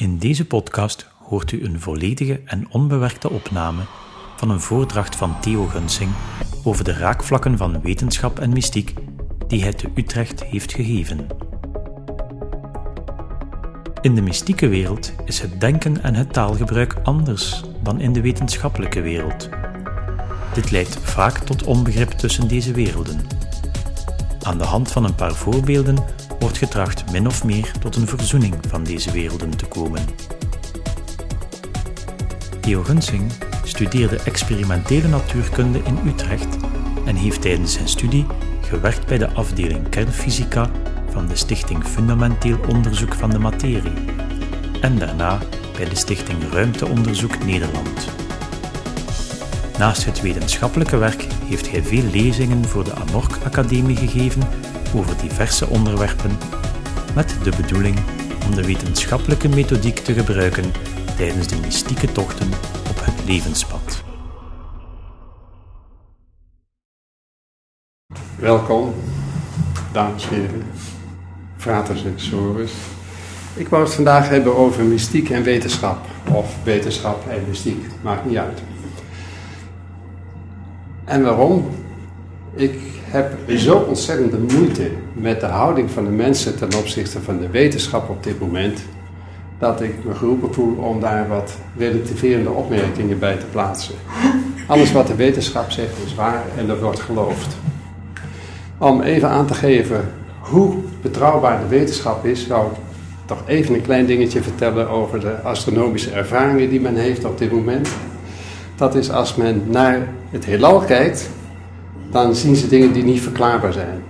[0.00, 3.82] In deze podcast hoort u een volledige en onbewerkte opname
[4.36, 6.10] van een voordracht van Theo Gunsing
[6.64, 8.94] over de raakvlakken van wetenschap en mystiek
[9.46, 11.26] die hij te Utrecht heeft gegeven.
[14.00, 19.00] In de mystieke wereld is het denken en het taalgebruik anders dan in de wetenschappelijke
[19.00, 19.48] wereld.
[20.54, 23.20] Dit leidt vaak tot onbegrip tussen deze werelden.
[24.42, 25.96] Aan de hand van een paar voorbeelden
[26.40, 30.02] wordt getracht min of meer tot een verzoening van deze werelden te komen.
[32.60, 33.32] Theo Gunsing
[33.64, 36.56] studeerde experimentele natuurkunde in Utrecht
[37.06, 38.26] en heeft tijdens zijn studie
[38.60, 40.70] gewerkt bij de afdeling kernfysica
[41.10, 43.92] van de Stichting Fundamenteel Onderzoek van de Materie
[44.80, 45.38] en daarna
[45.76, 48.08] bij de Stichting Ruimteonderzoek Nederland.
[49.78, 54.42] Naast het wetenschappelijke werk heeft hij veel lezingen voor de Amorc Academie gegeven
[54.94, 56.30] over diverse onderwerpen,
[57.14, 57.98] met de bedoeling
[58.46, 60.72] om de wetenschappelijke methodiek te gebruiken
[61.16, 62.48] tijdens de mystieke tochten
[62.88, 64.02] op het levenspad.
[68.36, 68.94] Welkom,
[69.92, 70.62] dames en heren,
[71.56, 72.72] fraters en sorus.
[73.54, 75.98] Ik wou het vandaag hebben over mystiek en wetenschap,
[76.32, 78.62] of wetenschap en mystiek, maakt niet uit.
[81.04, 81.68] En waarom?
[82.54, 87.48] Ik heb zo ontzettende moeite met de houding van de mensen ten opzichte van de
[87.48, 88.80] wetenschap op dit moment,
[89.58, 93.94] dat ik me geroepen voel om daar wat relativerende opmerkingen bij te plaatsen.
[94.66, 97.56] Alles wat de wetenschap zegt is waar en dat wordt geloofd.
[98.78, 102.78] Om even aan te geven hoe betrouwbaar de wetenschap is, zou ik
[103.24, 107.52] toch even een klein dingetje vertellen over de astronomische ervaringen die men heeft op dit
[107.52, 107.88] moment.
[108.76, 111.30] Dat is als men naar het heelal kijkt,
[112.10, 114.02] dan zien ze dingen die niet verklaarbaar zijn.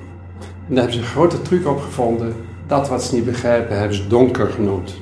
[0.68, 2.34] En daar hebben ze een grote truc op gevonden.
[2.66, 5.00] Dat wat ze niet begrijpen, hebben ze donker genoemd.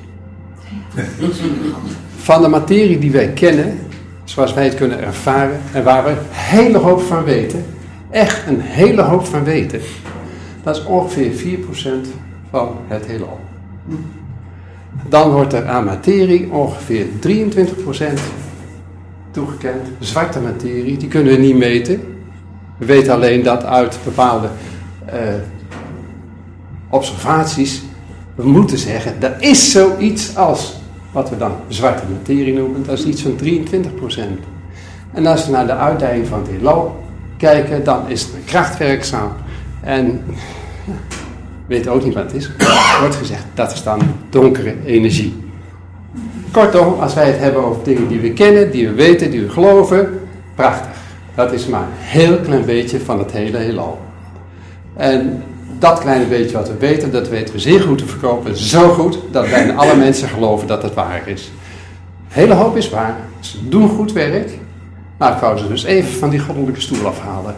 [2.15, 3.77] Van de materie die wij kennen,
[4.23, 7.65] zoals wij het kunnen ervaren en waar we een hele hoop van weten,
[8.09, 9.79] echt een hele hoop van weten,
[10.63, 12.07] dat is ongeveer 4%
[12.49, 13.39] van het heelal.
[15.09, 18.19] Dan wordt er aan materie ongeveer 23%
[19.31, 19.87] toegekend.
[19.99, 22.18] Zwarte materie, die kunnen we niet meten.
[22.79, 24.47] We weten alleen dat uit bepaalde
[25.07, 25.13] uh,
[26.89, 27.81] observaties
[28.39, 30.79] we moeten zeggen, er is zoiets als
[31.11, 34.19] wat we dan zwarte materie noemen, dat is iets van 23%.
[35.13, 37.03] En als we naar de uitdijing van het heelal
[37.37, 39.31] kijken, dan is het een krachtwerkzaam.
[39.81, 40.23] En
[40.85, 40.93] ja,
[41.67, 42.51] weet ook niet wat het is.
[42.99, 45.35] Wordt gezegd, dat is dan donkere energie.
[46.51, 49.49] Kortom, als wij het hebben over dingen die we kennen, die we weten, die we
[49.49, 50.19] geloven,
[50.55, 50.97] prachtig.
[51.35, 53.99] Dat is maar een heel klein beetje van het hele heelal.
[54.95, 55.43] En
[55.79, 58.57] dat kleine beetje wat we weten, dat weten we zeer goed te verkopen.
[58.57, 61.51] Zo goed dat bijna alle mensen geloven dat het waar is.
[62.27, 63.17] Hele hoop is waar.
[63.39, 64.57] Ze doen goed werk.
[65.17, 67.55] Maar ik wou ze dus even van die goddelijke stoel afhalen.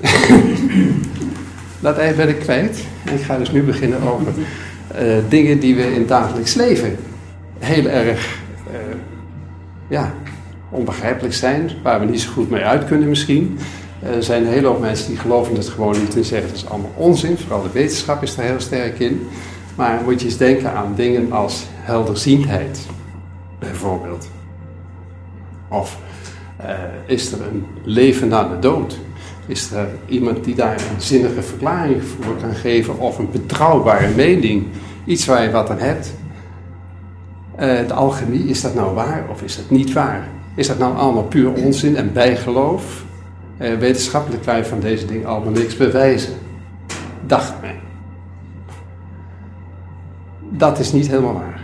[1.80, 2.84] dat even ben ik kwijt.
[3.04, 6.96] En ik ga dus nu beginnen over uh, dingen die we in het dagelijks leven
[7.58, 8.38] heel erg
[8.72, 8.78] uh,
[9.88, 10.12] ja,
[10.72, 11.70] onbegrijpelijk zijn.
[11.82, 13.58] Waar we niet zo goed mee uit kunnen misschien.
[14.02, 16.68] Er zijn een hele hoop mensen die geloven het gewoon niet en zeggen dat is
[16.68, 17.38] allemaal onzin.
[17.38, 19.26] Vooral de wetenschap is daar heel sterk in.
[19.74, 22.86] Maar moet je eens denken aan dingen als helderziendheid,
[23.58, 24.28] bijvoorbeeld.
[25.68, 25.98] Of
[26.60, 26.68] uh,
[27.06, 28.98] is er een leven na de dood?
[29.46, 34.66] Is er iemand die daar een zinnige verklaring voor kan geven of een betrouwbare mening?
[35.04, 36.14] Iets waar je wat aan hebt.
[37.60, 40.28] Uh, de alchemie, is dat nou waar of is dat niet waar?
[40.54, 43.04] Is dat nou allemaal puur onzin en bijgeloof?
[43.58, 46.32] Uh, wetenschappelijk kan je van deze dingen allemaal niks bewijzen.
[47.26, 47.74] Dacht men.
[50.50, 51.60] Dat is niet helemaal waar.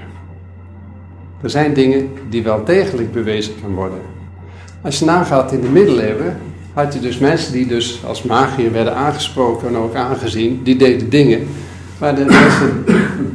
[1.42, 3.98] Er zijn dingen die wel degelijk bewezen kunnen worden.
[4.82, 6.38] Als je nagaat in de middeleeuwen,
[6.72, 11.08] had je dus mensen die dus als magier werden aangesproken en ook aangezien, die deden
[11.08, 11.46] dingen
[11.98, 12.84] waar de mensen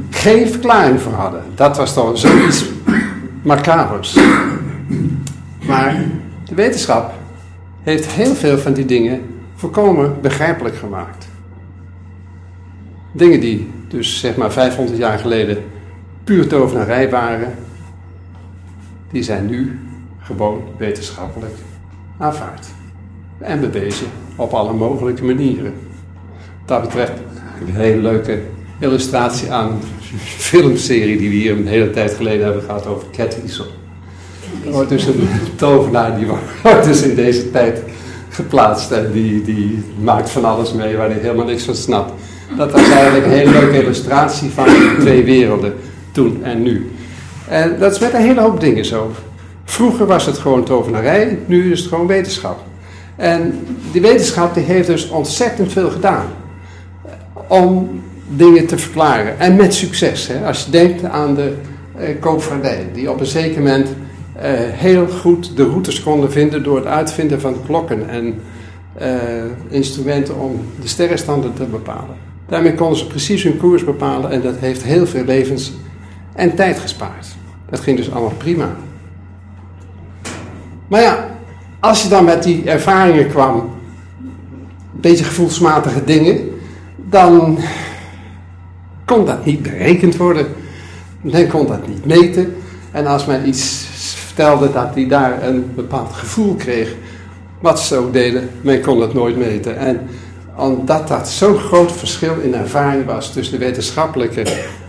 [0.10, 1.44] geen verklaring voor hadden.
[1.56, 2.66] Dat was toch zoiets
[3.42, 4.18] macabers.
[5.68, 6.04] Maar
[6.46, 7.14] de wetenschap
[7.82, 9.22] heeft heel veel van die dingen
[9.56, 11.28] volkomen begrijpelijk gemaakt.
[13.12, 15.64] Dingen die dus zeg maar 500 jaar geleden
[16.24, 17.54] puur tovenarij waren,
[19.12, 19.80] die zijn nu
[20.20, 21.56] gewoon wetenschappelijk
[22.18, 22.68] aanvaard.
[23.38, 25.74] En bewezen op alle mogelijke manieren.
[26.66, 27.22] Dat betreft
[27.68, 28.42] een hele leuke
[28.80, 29.80] illustratie aan een
[30.20, 33.66] filmserie die we hier een hele tijd geleden hebben gehad over Cat Easel.
[34.72, 37.82] Wordt dus een tovenaar die wordt dus in deze tijd
[38.30, 42.14] geplaatst en die, die maakt van alles mee waar hij helemaal niks van snapt.
[42.58, 44.68] Dat was eigenlijk een hele leuke illustratie van
[45.00, 45.74] twee werelden.
[46.12, 46.92] toen en nu.
[47.48, 49.12] En dat is met een hele hoop dingen zo.
[49.64, 52.60] Vroeger was het gewoon tovenarij, nu is het gewoon wetenschap.
[53.16, 56.26] En die wetenschap die heeft dus ontzettend veel gedaan
[57.48, 59.40] om dingen te verklaren.
[59.40, 60.28] En met succes.
[60.28, 60.46] Hè?
[60.46, 61.54] Als je denkt aan de
[62.00, 63.90] uh, koopvaardij, die op een zeker moment
[64.72, 68.42] heel goed de routes konden vinden door het uitvinden van klokken en
[69.02, 69.08] uh,
[69.68, 72.16] instrumenten om de sterrenstanden te bepalen.
[72.48, 75.74] Daarmee konden ze precies hun koers bepalen en dat heeft heel veel levens
[76.34, 77.28] en tijd gespaard.
[77.70, 78.76] Dat ging dus allemaal prima.
[80.88, 81.30] Maar ja,
[81.80, 86.50] als je dan met die ervaringen kwam, een beetje gevoelsmatige dingen,
[87.10, 87.60] dan
[89.06, 90.48] kon dat niet berekend worden.
[91.22, 92.56] Men kon dat niet meten.
[92.92, 93.88] En als men iets
[94.34, 96.96] vertelde dat hij daar een bepaald gevoel kreeg,
[97.60, 99.78] wat ze ook deden, men kon het nooit meten.
[99.78, 100.10] En
[100.56, 104.46] omdat dat zo'n groot verschil in ervaring was tussen de wetenschappelijke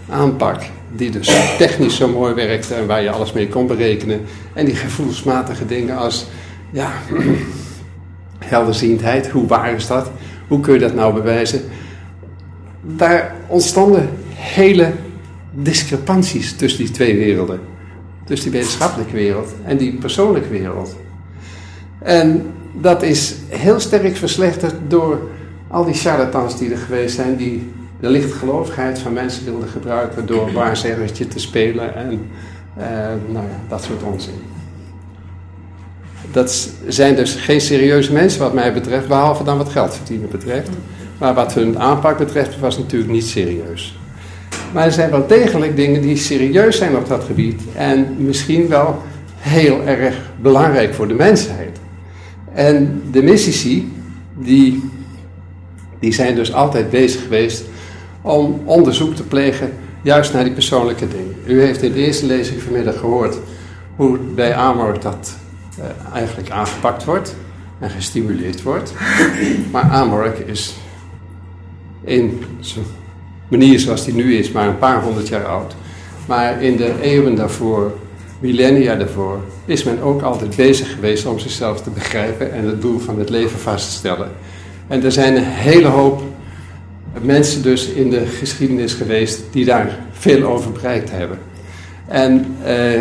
[0.08, 0.62] aanpak,
[0.92, 4.20] die dus technisch zo mooi werkte en waar je alles mee kon berekenen,
[4.52, 6.26] en die gevoelsmatige dingen als,
[6.70, 6.92] ja,
[8.38, 10.10] helderziendheid, hoe waar is dat?
[10.48, 11.60] Hoe kun je dat nou bewijzen?
[12.80, 14.92] Daar ontstonden hele
[15.50, 17.73] discrepanties tussen die twee werelden.
[18.24, 20.96] Tussen die wetenschappelijke wereld en die persoonlijke wereld.
[21.98, 25.28] En dat is heel sterk verslechterd door
[25.68, 30.52] al die charlatans die er geweest zijn, die de lichtgelovigheid van mensen wilden gebruiken door
[30.62, 32.10] waarzeggertje te spelen en
[32.78, 32.84] uh,
[33.28, 34.42] nou ja, dat soort onzin.
[36.32, 40.70] Dat zijn dus geen serieuze mensen wat mij betreft, behalve dan wat geld verdienen betreft.
[41.18, 43.98] Maar wat hun aanpak betreft was natuurlijk niet serieus.
[44.74, 49.02] Maar er zijn wel degelijk dingen die serieus zijn op dat gebied en misschien wel
[49.36, 51.78] heel erg belangrijk voor de mensheid.
[52.52, 53.92] En de mystici,
[54.38, 54.90] die,
[55.98, 57.64] die zijn dus altijd bezig geweest
[58.22, 59.72] om onderzoek te plegen
[60.02, 61.34] juist naar die persoonlijke dingen.
[61.46, 63.36] U heeft in de eerste lezing vanmiddag gehoord
[63.96, 65.36] hoe bij Amor dat
[65.78, 65.84] uh,
[66.14, 67.34] eigenlijk aangepakt wordt
[67.78, 68.92] en gestimuleerd wordt.
[69.72, 70.74] Maar Amork is
[72.04, 72.84] in zijn
[73.58, 75.74] manier zoals die nu is, maar een paar honderd jaar oud.
[76.26, 77.92] Maar in de eeuwen daarvoor,
[78.38, 82.98] millennia daarvoor, is men ook altijd bezig geweest om zichzelf te begrijpen en het doel
[82.98, 84.28] van het leven vast te stellen.
[84.88, 86.22] En er zijn een hele hoop
[87.20, 91.38] mensen dus in de geschiedenis geweest die daar veel over bereikt hebben.
[92.08, 93.00] En eh,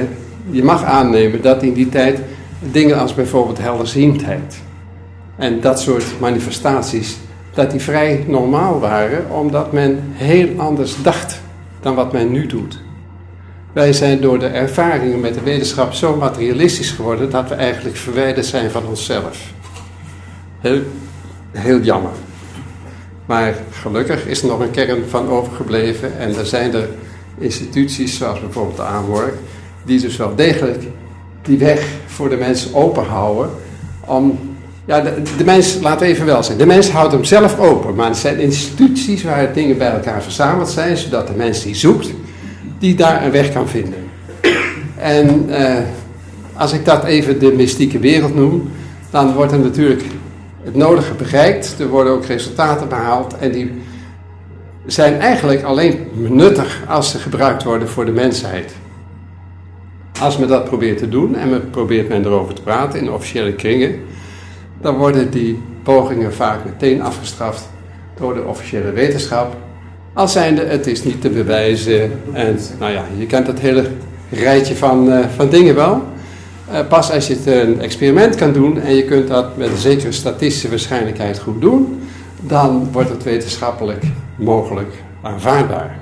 [0.50, 2.19] je mag aannemen dat in die tijd
[2.59, 4.61] dingen als bijvoorbeeld helderziendheid
[5.35, 7.17] en dat soort manifestaties
[7.53, 11.41] dat die vrij normaal waren, omdat men heel anders dacht
[11.79, 12.81] dan wat men nu doet.
[13.73, 18.45] Wij zijn door de ervaringen met de wetenschap zo materialistisch geworden dat we eigenlijk verwijderd
[18.45, 19.51] zijn van onszelf.
[20.59, 20.81] Heel,
[21.51, 22.11] heel jammer.
[23.25, 26.88] Maar gelukkig is er nog een kern van overgebleven en er zijn er
[27.38, 29.33] instituties zoals bijvoorbeeld de AMWORK
[29.85, 30.83] die dus wel degelijk
[31.41, 33.51] die weg voor de mensen open houden
[34.05, 34.52] om
[34.85, 37.95] ja, de, de, mens, laten we even wel zijn, de mens houdt hem zelf open,
[37.95, 42.09] maar er zijn instituties waar dingen bij elkaar verzameld zijn, zodat de mens die zoekt,
[42.80, 44.12] die daar een weg kan vinden.
[44.95, 45.83] En eh,
[46.53, 48.71] als ik dat even de mystieke wereld noem,
[49.09, 50.03] dan wordt er natuurlijk
[50.63, 53.71] het nodige bereikt, er worden ook resultaten behaald en die
[54.86, 58.74] zijn eigenlijk alleen nuttig als ze gebruikt worden voor de mensheid.
[60.19, 63.53] Als men dat probeert te doen en men probeert men erover te praten in officiële
[63.53, 64.00] kringen,
[64.84, 67.70] dan worden die pogingen vaak meteen afgestraft
[68.20, 69.56] door de officiële wetenschap.
[70.13, 72.12] Als zijnde, het is niet te bewijzen.
[72.34, 73.86] En nou ja, je kent het hele
[74.30, 76.04] rijtje van, uh, van dingen wel.
[76.72, 79.78] Uh, pas als je het een experiment kan doen en je kunt dat met een
[79.78, 82.02] zekere statistische waarschijnlijkheid goed doen,
[82.42, 84.04] dan wordt het wetenschappelijk
[84.36, 85.98] mogelijk aanvaardbaar.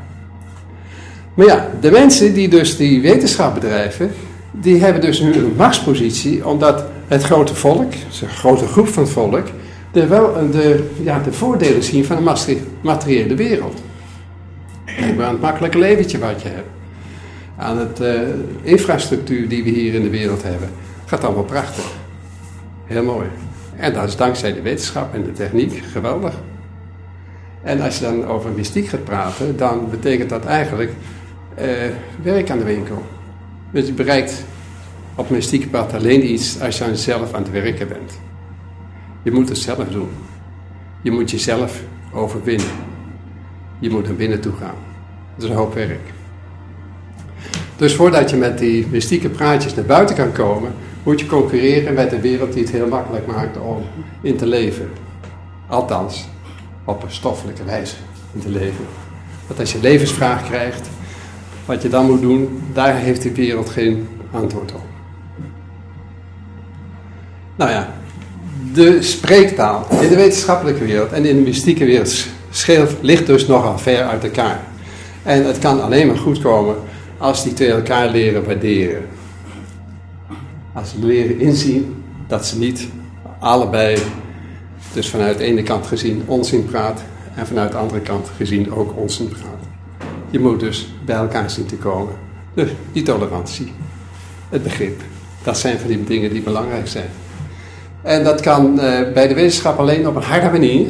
[1.34, 4.12] Maar ja, de mensen die dus die wetenschap bedrijven,
[4.52, 9.12] die hebben dus nu een machtspositie, omdat het grote volk, een grote groep van het
[9.12, 9.48] volk,
[9.92, 13.82] de, wel, de, ja, de voordelen zien van de materiële wereld.
[15.16, 16.68] Maar aan het makkelijke leventje wat je hebt.
[17.58, 18.28] Aan de
[18.64, 20.70] uh, infrastructuur die we hier in de wereld hebben.
[21.06, 21.86] Gaat allemaal prachtig.
[22.86, 23.28] Heel mooi.
[23.76, 26.34] En dat is dankzij de wetenschap en de techniek geweldig.
[27.64, 30.92] En als je dan over mystiek gaat praten, dan betekent dat eigenlijk
[31.62, 31.66] uh,
[32.24, 33.04] werk aan de winkel.
[33.72, 34.44] Dus je bereikt
[35.22, 38.12] op mystieke pad alleen iets als je zelf aan het werken bent.
[39.24, 40.10] Je moet het zelf doen.
[41.02, 41.82] Je moet jezelf
[42.14, 42.68] overwinnen.
[43.80, 44.76] Je moet naar binnen toe gaan.
[45.36, 46.14] Dat is een hoop werk.
[47.76, 50.74] Dus voordat je met die mystieke praatjes naar buiten kan komen,
[51.04, 53.84] moet je concurreren met een wereld die het heel makkelijk maakt om
[54.22, 54.90] in te leven.
[55.68, 56.28] Althans,
[56.84, 57.96] op een stoffelijke wijze
[58.34, 58.86] in te leven.
[59.48, 60.90] Want als je levensvraag krijgt,
[61.66, 64.91] wat je dan moet doen, daar heeft de wereld geen antwoord op.
[67.62, 67.94] Nou ja,
[68.74, 73.78] de spreektaal in de wetenschappelijke wereld en in de mystieke wereld scheelt, ligt dus nogal
[73.78, 74.64] ver uit elkaar.
[75.24, 76.76] En het kan alleen maar goed komen
[77.18, 79.06] als die twee elkaar leren waarderen.
[80.74, 82.88] Als ze leren inzien dat ze niet
[83.40, 83.98] allebei,
[84.94, 87.04] dus vanuit de ene kant gezien, onzin praat
[87.36, 89.64] en vanuit de andere kant gezien ook onzin praat.
[90.30, 92.14] Je moet dus bij elkaar zien te komen.
[92.54, 93.74] Dus die tolerantie,
[94.50, 95.02] het begrip,
[95.44, 97.10] dat zijn van die dingen die belangrijk zijn.
[98.02, 100.88] En dat kan eh, bij de wetenschap alleen op een harde manier.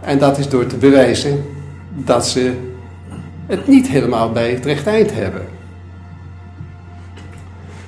[0.00, 1.44] En dat is door te bewijzen
[1.94, 2.52] dat ze
[3.46, 5.46] het niet helemaal bij het rechte eind hebben.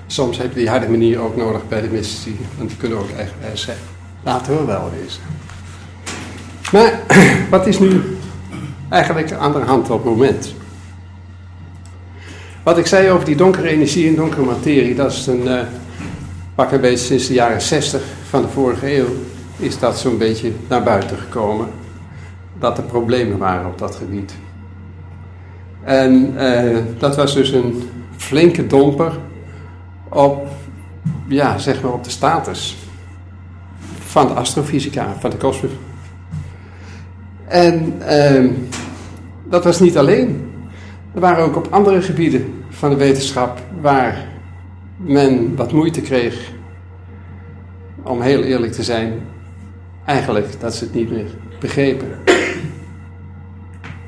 [0.06, 3.08] Soms heb je die harde manier ook nodig bij de mystici, want die kunnen ook
[3.08, 3.76] eh, zijn.
[4.22, 5.22] Laten we wel wezen.
[6.72, 7.00] Maar
[7.58, 8.02] wat is nu
[8.88, 10.54] eigenlijk aan de hand op het moment?
[12.62, 15.60] Wat ik zei over die donkere energie en donkere materie, dat is een uh,
[16.58, 19.08] pak sinds de jaren 60 van de vorige eeuw,
[19.58, 21.68] is dat zo'n beetje naar buiten gekomen.
[22.58, 24.34] Dat er problemen waren op dat gebied.
[25.82, 27.82] En uh, dat was dus een
[28.16, 29.12] flinke domper
[30.08, 30.48] op,
[31.28, 32.76] ja, zeg maar op de status
[33.98, 35.70] van de astrofysica, van de kosmos.
[37.44, 38.50] En uh,
[39.44, 40.52] dat was niet alleen.
[41.14, 44.37] Er waren ook op andere gebieden van de wetenschap waar
[44.98, 46.52] men wat moeite kreeg,
[48.02, 49.12] om heel eerlijk te zijn,
[50.04, 51.26] eigenlijk dat ze het niet meer
[51.60, 52.08] begrepen.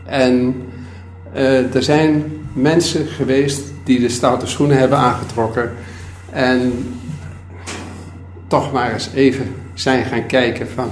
[0.04, 0.62] En
[1.34, 5.72] uh, er zijn mensen geweest die de stoute schoenen hebben aangetrokken
[6.30, 6.72] en
[8.46, 10.90] toch maar eens even zijn gaan kijken van,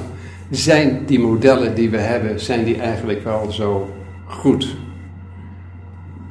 [0.51, 4.77] zijn die modellen die we hebben, zijn die eigenlijk wel zo goed?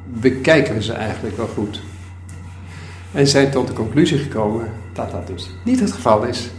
[0.04, 1.80] Bekijken we ze eigenlijk wel goed?
[3.12, 6.50] En zijn tot de conclusie gekomen dat dat dus niet het geval is.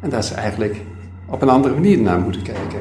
[0.00, 0.76] En dat ze eigenlijk
[1.26, 2.80] op een andere manier naar moeten kijken.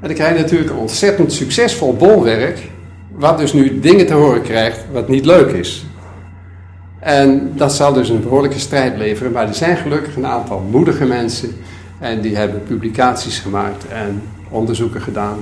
[0.00, 2.70] En dan krijg je natuurlijk een ontzettend succesvol bolwerk,
[3.12, 5.86] wat dus nu dingen te horen krijgt wat niet leuk is.
[6.98, 11.04] En dat zal dus een behoorlijke strijd leveren, maar er zijn gelukkig een aantal moedige
[11.04, 11.56] mensen
[11.98, 15.38] en die hebben publicaties gemaakt en onderzoeken gedaan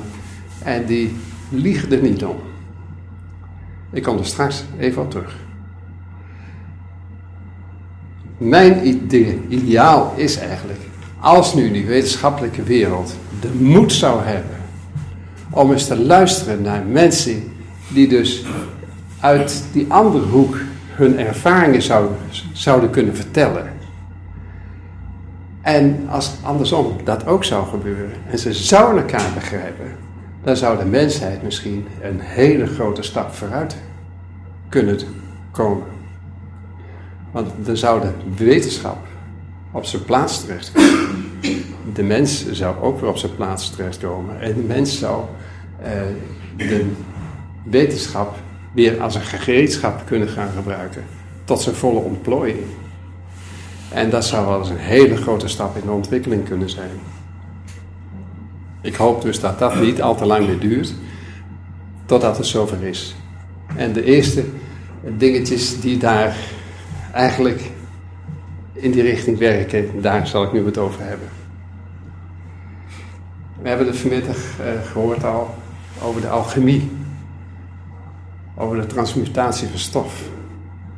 [0.63, 1.17] en die
[1.49, 2.37] liegen er niet om.
[3.93, 5.46] Ik kom er straks even op terug.
[8.39, 8.87] Mijn
[9.49, 10.81] ideaal is eigenlijk,
[11.21, 14.57] als nu die wetenschappelijke wereld de moed zou hebben
[15.51, 17.53] om eens te luisteren naar mensen
[17.89, 18.45] die dus
[19.21, 21.83] uit die andere hoek hun ervaringen
[22.53, 23.75] zouden kunnen vertellen.
[25.63, 29.87] En als andersom dat ook zou gebeuren en ze zouden elkaar begrijpen,
[30.43, 33.77] dan zou de mensheid misschien een hele grote stap vooruit
[34.69, 34.99] kunnen
[35.51, 35.87] komen.
[37.37, 38.97] Want dan zou de wetenschap
[39.73, 41.25] op zijn plaats terechtkomen.
[41.95, 44.41] De mens zou ook weer op zijn plaats terechtkomen.
[44.41, 45.25] En de mens zou
[45.83, 45.89] uh,
[46.57, 46.87] de
[47.65, 48.37] wetenschap
[48.73, 51.05] weer als een gereedschap kunnen gaan gebruiken.
[51.45, 52.61] Tot zijn volle ontplooiing.
[53.89, 56.91] En dat zou wel eens een hele grote stap in de ontwikkeling kunnen zijn.
[58.81, 60.95] Ik hoop dus dat dat niet al te lang meer duurt,
[62.07, 63.17] totdat het zover is.
[63.77, 64.45] En de eerste
[65.17, 66.37] dingetjes die daar
[67.17, 67.71] eigenlijk
[68.73, 71.29] in die richting werken, daar zal ik nu het over hebben.
[73.63, 75.55] We hebben het vanmiddag uh, gehoord al
[76.03, 76.91] over de alchemie,
[78.55, 80.23] over de transmutatie van stof.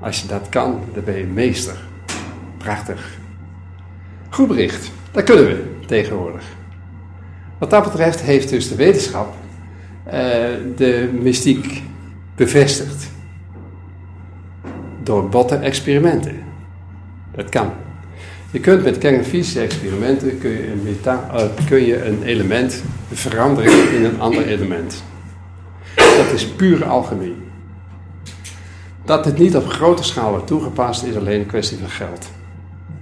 [0.00, 1.76] Als je dat kan, dan ben je meester.
[2.56, 3.18] Prachtig.
[4.28, 6.44] Goed bericht, dat kunnen we tegenwoordig.
[7.58, 9.34] Wat dat betreft heeft dus de wetenschap
[10.06, 10.12] uh,
[10.76, 11.82] de mystiek
[12.34, 13.10] bevestigd.
[15.08, 16.42] Door botte experimenten.
[17.34, 17.70] Dat kan.
[18.50, 24.04] Je kunt met kernfysische experimenten kun je, een uh, kun je een element veranderen in
[24.04, 25.02] een ander element.
[25.94, 27.36] Dat is pure alchemie.
[29.04, 32.30] Dat het niet op grote schaal wordt toegepast is alleen een kwestie van geld.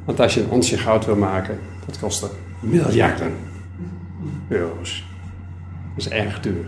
[0.05, 2.27] Want als je een onsje goud wil maken, dat kost
[2.61, 3.33] miljarden
[4.49, 5.05] euro's.
[5.95, 6.65] Dat is erg duur.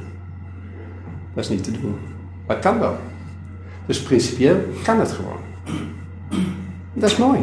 [1.35, 1.97] Dat is niet te doen.
[2.47, 2.97] Maar het kan wel.
[3.88, 5.40] Dus principieel kan het gewoon.
[6.92, 7.40] Dat is mooi.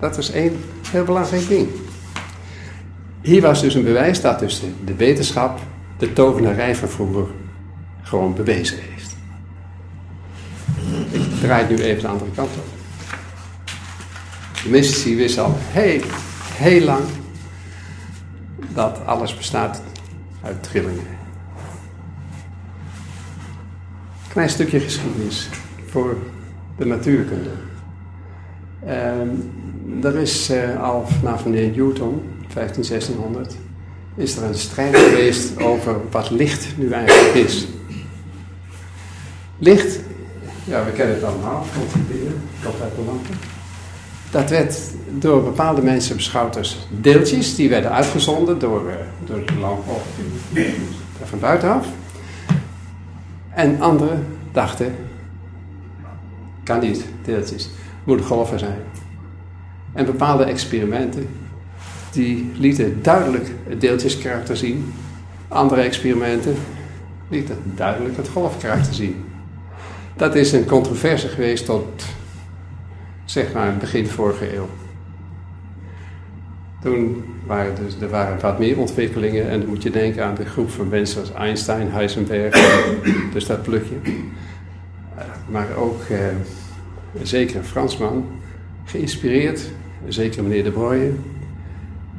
[0.00, 0.60] Dat is één
[0.90, 1.68] heel belangrijk ding.
[3.20, 5.58] Hier was dus een bewijs dat dus de, wetenschap
[5.98, 7.26] de tovenarij van vroeger
[8.02, 9.16] gewoon bewezen heeft.
[11.10, 12.64] Ik draai nu even de andere kant op.
[14.62, 16.00] De mystici wisten al heel,
[16.54, 17.04] heel lang
[18.74, 19.82] dat alles bestaat
[20.42, 21.11] uit trillingen.
[24.32, 25.48] Klein stukje geschiedenis
[25.86, 26.16] voor
[26.78, 27.50] de natuurkunde.
[28.86, 29.28] Ehm,
[30.02, 33.56] er is uh, al vanaf meneer Newton, 15, 1600,
[34.14, 37.66] is er een strijd geweest over wat licht nu eigenlijk is.
[39.58, 40.00] Licht,
[40.64, 41.66] ja, we kennen het allemaal,
[42.72, 43.34] de lampen.
[44.30, 44.78] Dat werd
[45.18, 49.84] door bepaalde mensen beschouwd als deeltjes, die werden uitgezonden door, uh, door de lamp
[51.24, 51.86] van buitenaf.
[53.54, 54.94] En anderen dachten,
[56.62, 57.70] kan niet, deeltjes,
[58.04, 58.78] moeten golven zijn.
[59.92, 61.28] En bepaalde experimenten,
[62.12, 64.92] die lieten duidelijk het deeltjeskarakter zien.
[65.48, 66.56] Andere experimenten
[67.28, 69.24] lieten duidelijk het golfkarakter zien.
[70.16, 72.04] Dat is een controverse geweest tot,
[73.24, 74.68] zeg maar, begin vorige eeuw.
[76.80, 80.44] Toen waren dus, er waren wat meer ontwikkelingen en dan moet je denken aan de
[80.44, 82.54] groep van mensen als Einstein, Heisenberg,
[83.32, 83.94] dus dat plukje.
[85.16, 86.18] Eh, maar ook uh,
[87.22, 88.26] zeker een Fransman,
[88.84, 89.70] geïnspireerd,
[90.08, 91.12] zeker meneer De Bruyne,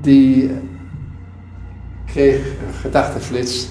[0.02, 0.52] die
[2.06, 3.70] kreeg een gedachtenflits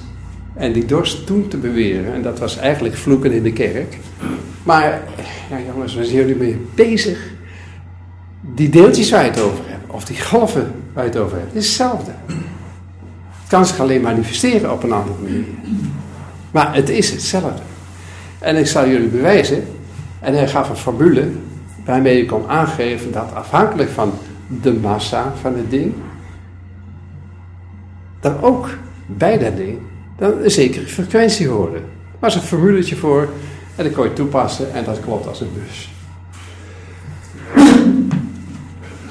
[0.54, 3.99] en die dorst toen te beweren, en dat was eigenlijk vloeken in de kerk.
[4.62, 5.02] Maar,
[5.50, 7.30] ja jongens, waar zijn jullie mee bezig?
[8.54, 11.67] Die deeltjes waar je het over of die golven waar je het over hebt, is
[11.67, 12.13] hetzelfde.
[13.41, 15.45] Het kan zich alleen manifesteren op een andere manier.
[16.51, 17.63] Maar het is hetzelfde.
[18.39, 19.65] En ik zal jullie bewijzen,
[20.21, 21.29] en hij gaf een formule
[21.85, 24.13] waarmee je kon aangeven dat afhankelijk van
[24.63, 25.95] de massa van het ding,
[28.21, 28.69] dan ook
[29.07, 29.79] bij dat ding
[30.19, 31.77] dan een zekere frequentie hoorde.
[31.77, 33.29] Er was een formuletje voor
[33.77, 35.92] en dat kon je toepassen en dat klopt als een bus.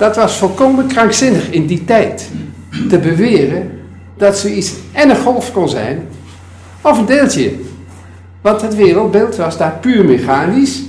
[0.02, 2.30] Dat was volkomen krankzinnig in die tijd.
[2.90, 3.80] Te beweren
[4.18, 6.08] dat zoiets en een golf kon zijn
[6.82, 7.54] of een deeltje.
[8.42, 10.82] Want het wereldbeeld was daar puur mechanisch.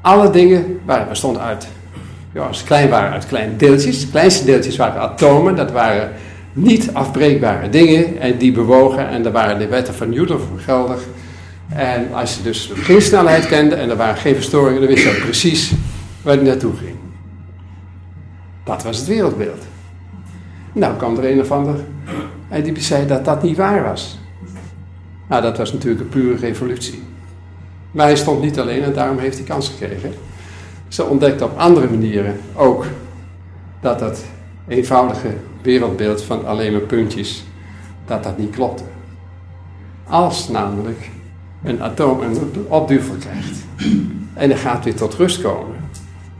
[0.00, 1.66] Alle dingen waren, bestonden uit,
[2.34, 4.00] ja, als klein waren uit kleine deeltjes.
[4.00, 6.12] De kleinste deeltjes waren atomen, dat waren
[6.52, 11.02] niet afbreekbare dingen en die bewogen en daar waren de wetten van Newton voor geldig.
[11.68, 15.20] En als je dus de beginsnelheid kende en er waren geen verstoringen, dan wist je
[15.24, 15.72] precies
[16.22, 16.93] waar die naartoe ging.
[18.64, 19.62] Dat was het wereldbeeld.
[20.72, 21.74] Nou kwam er een of ander
[22.48, 24.18] en die zei dat dat niet waar was.
[25.26, 27.02] Nou, dat was natuurlijk een pure revolutie.
[27.90, 30.12] Maar hij stond niet alleen en daarom heeft hij kans gekregen.
[30.88, 32.86] Ze ontdekte op andere manieren ook
[33.80, 34.24] dat dat
[34.68, 35.28] eenvoudige
[35.62, 37.44] wereldbeeld van alleen maar puntjes,
[38.06, 38.84] dat dat niet klopte.
[40.08, 41.10] Als namelijk
[41.62, 43.64] een atoom een opduvel krijgt
[44.34, 45.73] en hij gaat weer tot rust komen,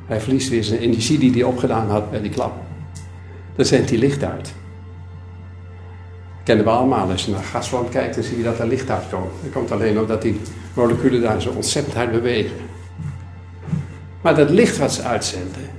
[0.06, 2.52] hij verliest weer zijn energie die hij opgedaan had bij die klap,
[3.56, 4.52] dan zendt hij licht uit.
[6.44, 7.10] kennen we allemaal.
[7.10, 9.30] Als je naar gasvlam kijkt, dan zie je dat er licht uitkomt.
[9.42, 10.40] Dat komt alleen omdat die
[10.74, 12.56] moleculen daar zo ontzettend hard bewegen.
[14.20, 15.70] Maar dat licht wat ze uitzenden,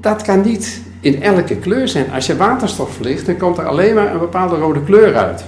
[0.00, 2.10] dat kan niet in elke kleur zijn.
[2.10, 5.44] Als je waterstof verlicht, dan komt er alleen maar een bepaalde rode kleur uit.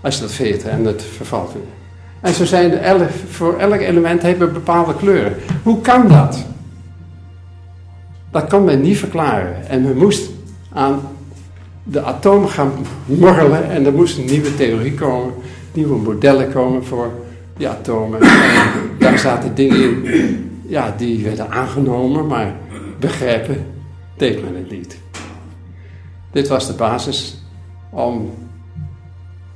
[0.00, 1.81] Als je dat veert en het vervalt weer.
[2.22, 5.36] En zo zijn er voor elk element hebben we bepaalde kleuren.
[5.62, 6.44] Hoe kan dat?
[8.30, 9.68] Dat kan men niet verklaren.
[9.68, 10.30] En men moest
[10.72, 11.00] aan
[11.84, 12.72] de atomen gaan
[13.04, 15.34] morrelen en er moest een nieuwe theorie komen,
[15.72, 17.10] nieuwe modellen komen voor
[17.56, 18.20] die atomen.
[18.20, 18.28] En
[18.98, 22.54] daar zaten dingen in, ja, die werden aangenomen, maar
[22.98, 23.66] begrijpen
[24.16, 24.98] deed men het niet.
[26.32, 27.42] Dit was de basis
[27.90, 28.30] om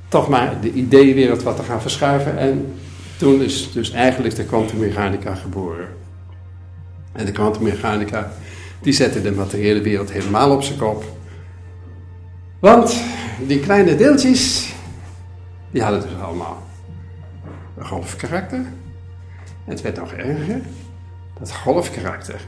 [0.07, 2.37] toch maar de ideeënwereld wat te gaan verschuiven.
[2.37, 2.73] En
[3.17, 5.87] toen is dus eigenlijk de kwantummechanica geboren.
[7.11, 8.31] En de kwantummechanica
[8.81, 11.03] die zette de materiële wereld helemaal op zijn kop.
[12.59, 13.03] Want
[13.47, 14.73] die kleine deeltjes,
[15.71, 16.63] die hadden dus allemaal
[17.77, 18.59] een golfkarakter.
[19.65, 20.61] En het werd nog erger,
[21.39, 22.41] dat golfkarakter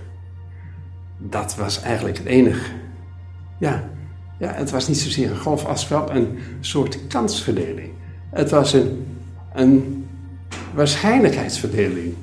[1.19, 2.71] dat was eigenlijk het enige.
[3.57, 3.83] Ja,
[4.39, 7.89] ja, het was niet zozeer een golf als een soort kansverdeling.
[8.29, 9.05] Het was een,
[9.53, 10.05] een
[10.73, 12.13] waarschijnlijkheidsverdeling.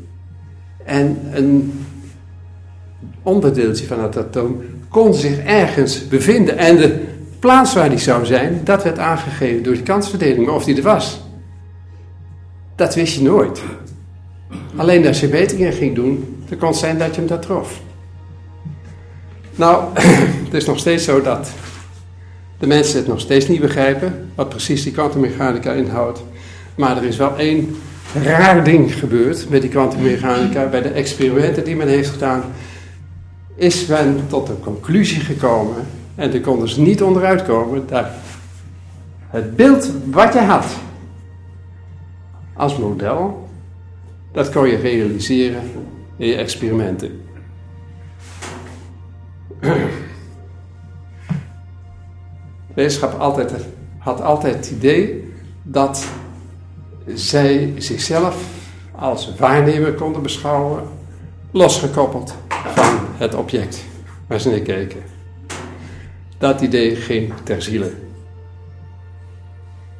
[0.85, 1.85] En een
[3.23, 6.59] onderdeeltje van het atoom kon zich ergens bevinden.
[6.59, 7.05] En de
[7.39, 10.47] plaats waar die zou zijn, dat werd aangegeven door die kansverdeling.
[10.47, 11.21] Maar of die er was,
[12.75, 13.63] dat wist je nooit.
[14.77, 17.81] Alleen als je metingen ging doen, dan kon het zijn dat je hem daar trof.
[19.55, 19.85] Nou,
[20.45, 21.51] het is nog steeds zo dat
[22.59, 26.23] de mensen het nog steeds niet begrijpen, wat precies die kwantummechanica inhoudt.
[26.75, 27.77] Maar er is wel één
[28.23, 30.67] raar ding gebeurd met die kwantummechanica.
[30.67, 32.45] Bij de experimenten die men heeft gedaan,
[33.55, 35.87] is men tot een conclusie gekomen.
[36.15, 38.07] En er konden ze niet onderuit komen dat
[39.29, 40.67] het beeld wat je had
[42.55, 43.49] als model,
[44.33, 45.63] dat kon je realiseren
[46.17, 47.21] in je experimenten.
[52.77, 53.53] Wetenschap altijd,
[53.99, 56.07] had altijd het idee dat
[57.07, 58.45] zij zichzelf
[58.93, 60.83] als waarnemer konden beschouwen,
[61.51, 63.85] losgekoppeld van het object
[64.27, 65.03] waar ze naar keken.
[66.39, 67.93] Dat idee ging ter ziele.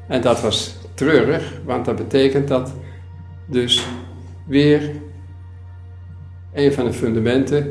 [0.09, 2.73] En dat was treurig, want dat betekent dat
[3.47, 3.87] dus
[4.47, 4.91] weer
[6.53, 7.71] een van de fundamenten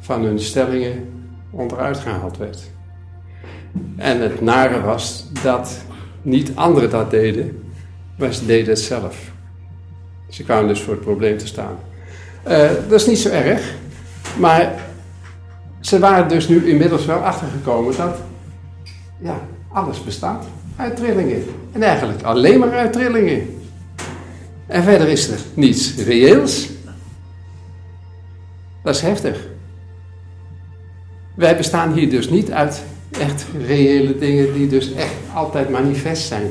[0.00, 1.08] van hun stellingen
[1.50, 2.76] onderuit gehaald werd.
[3.96, 5.84] En het nare was dat
[6.22, 7.62] niet anderen dat deden,
[8.16, 9.16] maar ze deden het zelf.
[10.28, 11.78] Ze kwamen dus voor het probleem te staan.
[12.48, 13.74] Uh, dat is niet zo erg,
[14.38, 14.72] maar
[15.80, 18.16] ze waren dus nu inmiddels wel achtergekomen dat
[19.20, 20.44] ja, alles bestaat
[20.76, 21.44] uit trillingen.
[21.72, 23.60] En eigenlijk alleen maar uit trillingen.
[24.66, 26.68] En verder is er niets reëels.
[28.82, 29.46] Dat is heftig.
[31.34, 36.50] Wij bestaan hier dus niet uit echt reële dingen die dus echt altijd manifest zijn.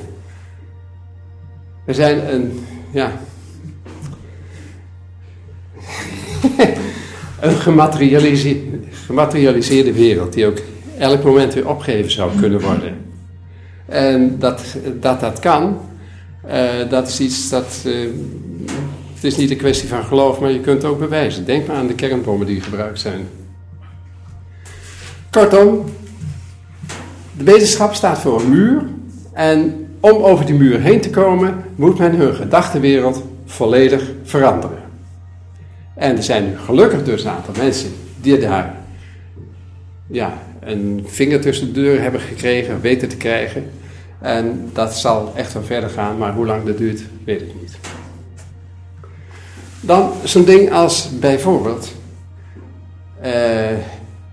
[1.86, 3.12] We zijn een, ja,
[7.42, 7.56] een
[9.06, 10.58] gematerialiseerde, wereld die ook
[10.98, 12.96] elk moment weer opgegeven zou kunnen worden.
[13.86, 15.78] En dat dat, dat kan,
[16.48, 17.84] uh, dat is iets dat.
[17.86, 18.08] Uh,
[19.14, 21.46] het is niet een kwestie van geloof, maar je kunt het ook bewijzen.
[21.46, 23.28] Denk maar aan de kernbommen die gebruikt zijn.
[25.30, 25.86] Kortom,
[27.38, 28.84] de wetenschap staat voor een muur.
[29.34, 34.78] En om over die muur heen te komen, moet men hun gedachtenwereld volledig veranderen.
[35.96, 38.76] En er zijn nu gelukkig dus een aantal mensen die daar
[40.08, 43.70] ja, een vinger tussen de deur hebben gekregen, weten te krijgen.
[44.22, 47.78] En dat zal echt wel verder gaan, maar hoe lang dat duurt, weet ik niet.
[49.82, 51.94] Dan zo'n ding als bijvoorbeeld
[53.26, 53.32] uh,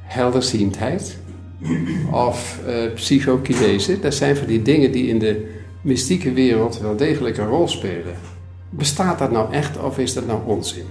[0.02, 1.16] helderziendheid
[2.10, 4.00] of uh, psychokinese.
[4.00, 5.46] Dat zijn van die dingen die in de
[5.80, 8.14] mystieke wereld wel degelijk een rol spelen.
[8.70, 10.84] Bestaat dat nou echt of is dat nou onzin?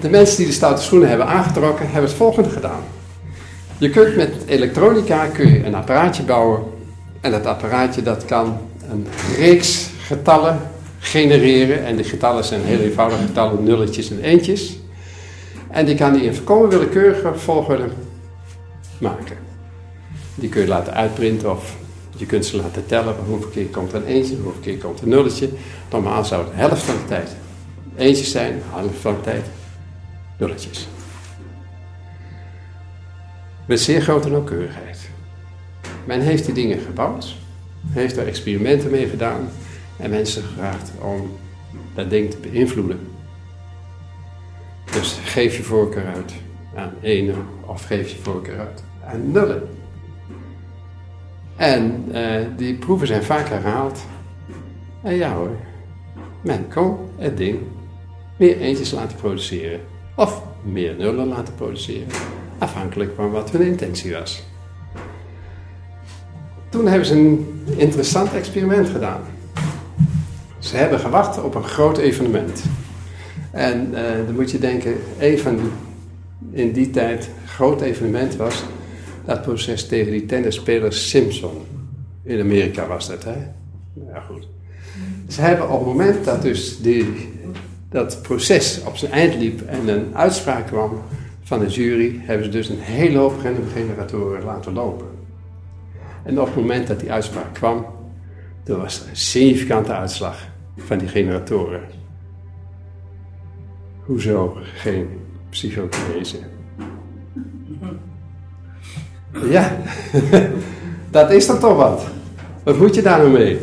[0.00, 2.82] De mensen die de stoute schoenen hebben aangetrokken, hebben het volgende gedaan.
[3.78, 6.62] Je kunt met elektronica kun je een apparaatje bouwen.
[7.20, 8.58] En dat apparaatje dat kan
[8.90, 10.58] een reeks getallen
[10.98, 11.84] genereren.
[11.84, 14.78] En die getallen zijn heel eenvoudige getallen, nulletjes en eentjes.
[15.70, 17.88] En die kan die in volkomen willekeurige volgorde
[19.00, 19.36] maken.
[20.34, 21.76] Die kun je laten uitprinten of
[22.16, 23.14] je kunt ze laten tellen.
[23.26, 25.48] Hoeveel keer komt er een eentje, hoeveel keer komt er een nulletje.
[25.90, 27.36] Normaal zou het de helft van de tijd
[27.96, 29.44] eentjes zijn, de helft van de tijd
[30.38, 30.88] nulletjes.
[33.66, 35.10] Met zeer grote nauwkeurigheid.
[36.04, 37.36] Men heeft die dingen gebouwd,
[37.88, 39.48] heeft er experimenten mee gedaan
[39.96, 41.36] en mensen gevraagd om
[41.94, 43.00] dat ding te beïnvloeden.
[44.92, 46.32] Dus geef je voorkeur uit
[46.74, 47.34] aan ene
[47.66, 49.62] of geef je voorkeur uit aan nullen.
[51.56, 53.98] En uh, die proeven zijn vaak herhaald.
[55.02, 55.56] En ja hoor,
[56.40, 57.58] men kon het ding
[58.36, 59.80] meer eentjes laten produceren.
[60.16, 62.08] Of meer nullen laten produceren.
[62.58, 64.42] Afhankelijk van wat hun intentie was.
[66.68, 69.20] Toen hebben ze een interessant experiment gedaan.
[70.58, 72.62] Ze hebben gewacht op een groot evenement.
[73.50, 75.58] En uh, dan moet je denken, die,
[76.50, 78.64] in die tijd groot evenement was
[79.28, 81.52] dat proces tegen die tennisspeler Simpson.
[82.22, 83.36] In Amerika was dat, hè?
[84.12, 84.48] Ja, goed.
[85.28, 87.06] Ze hebben op het moment dat dus die,
[87.90, 91.02] dat proces op zijn eind liep en een uitspraak kwam
[91.42, 93.34] van de jury, hebben ze dus een hele hoop
[93.72, 95.06] generatoren laten lopen.
[96.22, 97.86] En op het moment dat die uitspraak kwam,
[98.62, 101.82] toen was er een significante uitslag van die generatoren.
[104.04, 105.08] Hoezo geen
[105.50, 106.38] psychokinese?
[109.44, 109.76] Ja,
[111.10, 112.02] dat is dan toch wat.
[112.62, 113.58] Wat moet je daar nou mee?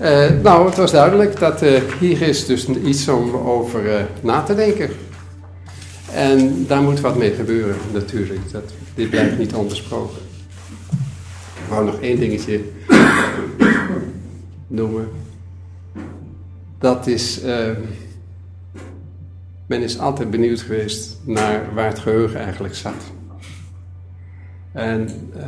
[0.00, 4.42] Uh, nou, het was duidelijk dat uh, hier is dus iets om over uh, na
[4.42, 4.90] te denken.
[6.12, 8.40] En daar moet wat mee gebeuren, natuurlijk.
[8.52, 10.18] Dat, dit blijft niet onbesproken.
[11.54, 12.60] Ik wou nog één dingetje
[14.66, 15.08] noemen.
[16.78, 17.40] Dat is.
[19.66, 23.12] men is altijd benieuwd geweest naar waar het geheugen eigenlijk zat.
[24.74, 25.42] En uh,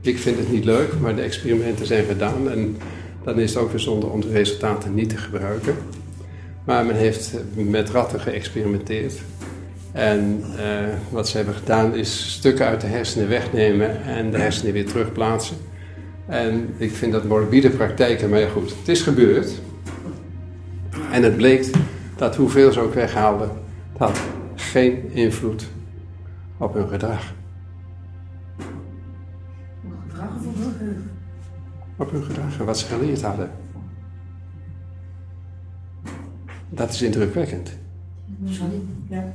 [0.00, 2.76] ik vind het niet leuk, maar de experimenten zijn gedaan en
[3.24, 5.74] dan is het ook gezonder om de resultaten niet te gebruiken.
[6.64, 9.14] Maar men heeft met ratten geëxperimenteerd.
[9.92, 14.72] En uh, wat ze hebben gedaan is stukken uit de hersenen wegnemen en de hersenen
[14.72, 15.56] weer terugplaatsen.
[16.26, 19.52] En ik vind dat morbide praktijken, maar goed, het is gebeurd.
[21.12, 21.66] En het bleek
[22.16, 23.50] dat hoeveel ze ook weghaalden,
[23.98, 24.20] dat had
[24.54, 25.66] geen invloed
[26.58, 26.88] op hun.
[26.88, 27.32] Gedrag
[31.96, 33.50] Op hun gedrag en wat ze geleerd hadden.
[36.68, 37.70] Dat is indrukwekkend.
[38.44, 38.80] Sorry?
[39.08, 39.32] Ja.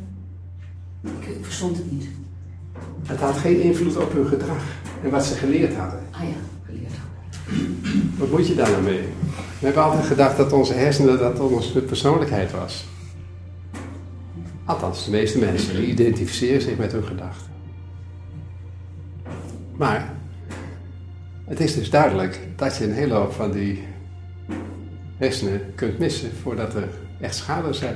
[1.01, 2.07] Ik, ik verstond het niet.
[3.03, 4.63] Het had geen invloed op hun gedrag
[5.03, 5.99] en wat ze geleerd hadden.
[6.11, 6.93] Ah ja, geleerd.
[8.17, 9.01] Wat moet je daar nou mee?
[9.59, 12.87] We hebben altijd gedacht dat onze hersenen dat onze persoonlijkheid was.
[14.65, 17.51] Althans, de meeste mensen die identificeren zich met hun gedachten.
[19.77, 20.13] Maar
[21.49, 23.83] het is dus duidelijk dat je een hele hoop van die
[25.17, 26.87] hersenen kunt missen voordat er
[27.19, 27.95] echt schade zijn.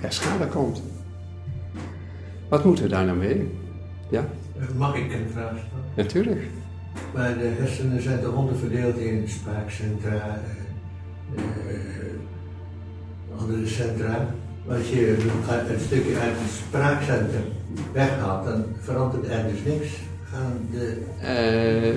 [0.00, 0.82] Er schade komt.
[2.48, 3.50] Wat moeten we daar nou mee?
[4.10, 4.24] Ja,
[4.58, 5.84] Eh, Mag ik een vraag stellen?
[5.96, 6.42] natuurlijk.
[7.14, 10.38] Maar de hersenen zijn toch onderverdeeld in spraakcentra,
[11.36, 14.26] eh, eh, andere centra.
[14.68, 15.16] Als je
[15.74, 17.44] een stukje uit het spraakcentrum
[17.92, 19.88] weghaalt, dan verandert er dus niks
[21.20, 21.92] Eh,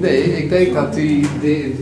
[0.00, 1.74] nee, ik denk dat die, die, die,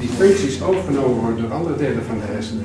[0.00, 2.64] die functies overgenomen worden door andere delen van de hersenen.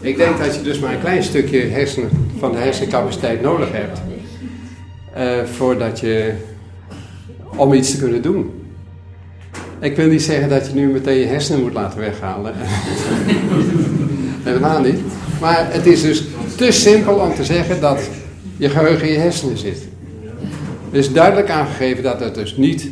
[0.00, 4.00] Ik denk dat je dus maar een klein stukje hersenen van de hersencapaciteit nodig hebt.
[5.14, 6.32] eh, voordat je.
[7.56, 8.50] om iets te kunnen doen.
[9.80, 12.54] Ik wil niet zeggen dat je nu meteen je hersenen moet laten weghalen.
[14.48, 14.98] Helemaal niet.
[15.40, 16.24] Maar het is dus
[16.56, 18.00] te simpel om te zeggen dat
[18.56, 19.88] je geheugen in je hersenen zit.
[20.94, 22.90] Er is duidelijk aangegeven dat dat dus niet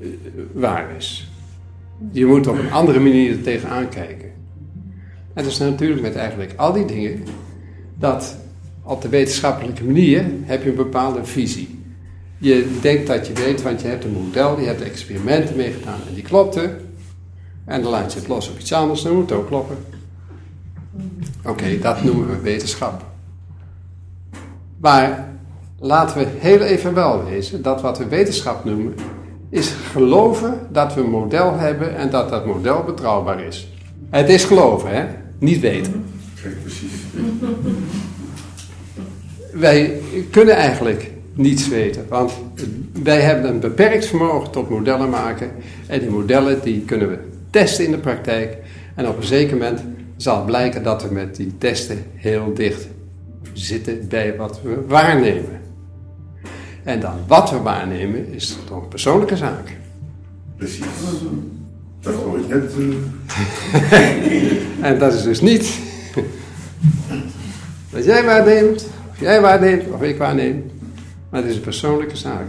[0.00, 0.08] eh,
[0.52, 1.30] waar is.
[2.10, 4.30] Je moet op een andere manier er tegenaan kijken.
[5.34, 7.22] En dat is natuurlijk met eigenlijk al die dingen,
[7.98, 8.36] dat
[8.82, 11.80] op de wetenschappelijke manier heb je een bepaalde visie.
[12.38, 16.00] Je denkt dat je weet, want je hebt een model, je hebt experimenten mee gedaan
[16.08, 16.80] en die klopten.
[17.64, 19.76] En dan laat je het los op iets anders, dan moet het ook kloppen.
[21.44, 23.04] Oké, dat noemen we wetenschap.
[24.76, 25.31] Maar
[25.82, 28.94] laten we heel even wel wezen dat wat we wetenschap noemen,
[29.50, 33.68] is geloven dat we een model hebben en dat dat model betrouwbaar is.
[34.10, 35.04] Het is geloven, hè?
[35.38, 36.04] Niet weten.
[36.42, 36.90] Kijk, precies.
[39.52, 42.32] Wij kunnen eigenlijk niets weten, want
[43.02, 45.50] wij hebben een beperkt vermogen tot modellen maken.
[45.86, 47.18] En die modellen die kunnen we
[47.50, 48.56] testen in de praktijk.
[48.94, 49.84] En op een zeker moment
[50.16, 52.88] zal blijken dat we met die testen heel dicht
[53.52, 55.60] zitten bij wat we waarnemen.
[56.84, 59.76] En dan wat we waarnemen is toch een persoonlijke zaak.
[60.56, 60.84] Precies.
[62.00, 62.72] Dat hoor ik net.
[62.72, 64.52] eh,
[64.90, 65.78] En dat is dus niet
[67.90, 70.70] wat jij waarneemt, of jij waarneemt, of ik waarneem.
[71.30, 72.44] Maar het is een persoonlijke zaak.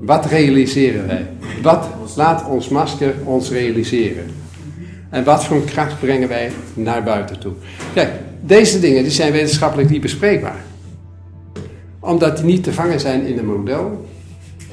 [0.00, 1.26] Wat realiseren wij?
[1.62, 4.24] Wat laat ons masker ons realiseren?
[5.10, 7.52] En wat voor kracht brengen wij naar buiten toe?
[7.94, 8.10] Kijk,
[8.40, 10.64] deze dingen die zijn wetenschappelijk niet bespreekbaar.
[12.04, 14.06] Omdat die niet te vangen zijn in een model.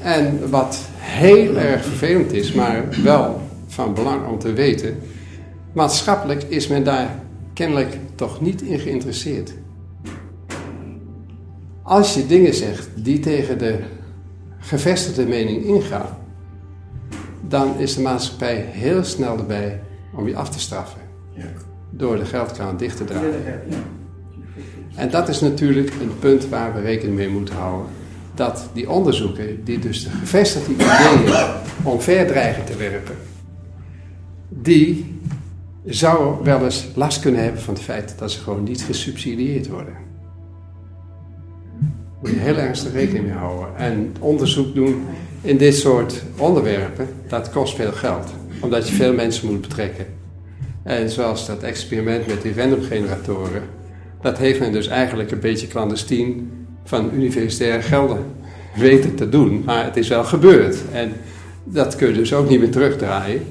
[0.02, 4.98] En wat heel erg vervelend is, maar wel van belang om te weten.
[5.72, 7.08] Maatschappelijk is men daar
[7.52, 9.52] kennelijk toch niet in geïnteresseerd.
[11.82, 13.78] Als je dingen zegt die tegen de
[14.58, 16.16] gevestigde mening ingaan,
[17.48, 19.80] dan is de maatschappij heel snel erbij
[20.14, 21.00] om je af te straffen.
[21.34, 21.44] Ja.
[21.90, 23.62] Door de geldkraan dicht te draaien.
[24.94, 27.86] En dat is natuurlijk een punt waar we rekening mee moeten houden.
[28.34, 31.34] Dat die onderzoeken, die dus de gevestigde ideeën
[31.82, 33.16] omver dreigen te werpen,
[34.48, 35.20] die
[35.84, 39.94] zouden wel eens last kunnen hebben van het feit dat ze gewoon niet gesubsidieerd worden.
[42.20, 43.76] Moet je heel ernstig rekening mee houden.
[43.76, 45.02] En onderzoek doen
[45.40, 48.30] in dit soort onderwerpen, dat kost veel geld.
[48.60, 50.06] Omdat je veel mensen moet betrekken.
[50.82, 53.62] En zoals dat experiment met die randomgeneratoren,
[54.22, 56.50] dat heeft men dus eigenlijk een beetje clandestien
[56.84, 58.24] van universitaire gelden
[58.74, 59.62] weten te doen.
[59.64, 60.76] Maar het is wel gebeurd.
[60.92, 61.12] En
[61.64, 63.42] dat kun je dus ook niet meer terugdraaien.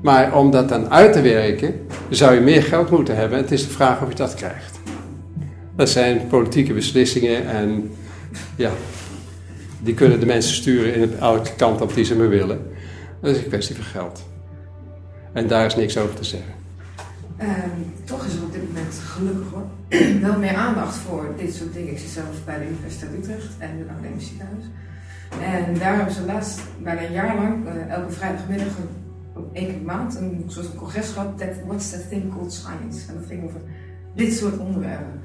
[0.00, 3.38] Maar om dat dan uit te werken, zou je meer geld moeten hebben.
[3.38, 4.80] Het is de vraag of je dat krijgt.
[5.76, 7.90] Dat zijn politieke beslissingen en
[8.56, 8.70] ja,
[9.80, 12.70] die kunnen de mensen sturen in elke kant op die ze maar willen.
[13.20, 14.24] Dat is een kwestie van geld.
[15.32, 16.52] En daar is niks over te zeggen.
[17.36, 17.50] Ehm,
[18.04, 18.51] toch is er
[18.98, 19.66] gelukkig hoor,
[20.20, 21.92] wel meer aandacht voor dit soort dingen.
[21.92, 24.64] Ik zit zelf bij de Universiteit Utrecht en het Academisch Ziekenhuis.
[25.40, 28.66] En daar hebben ze laatst bijna een jaar lang, eh, elke vrijdagmiddag,
[29.52, 31.38] één keer per maand, een soort van congres gehad.
[31.38, 33.08] That, what's that thing called science?
[33.08, 33.60] En dat ging over
[34.14, 35.20] dit soort onderwerpen.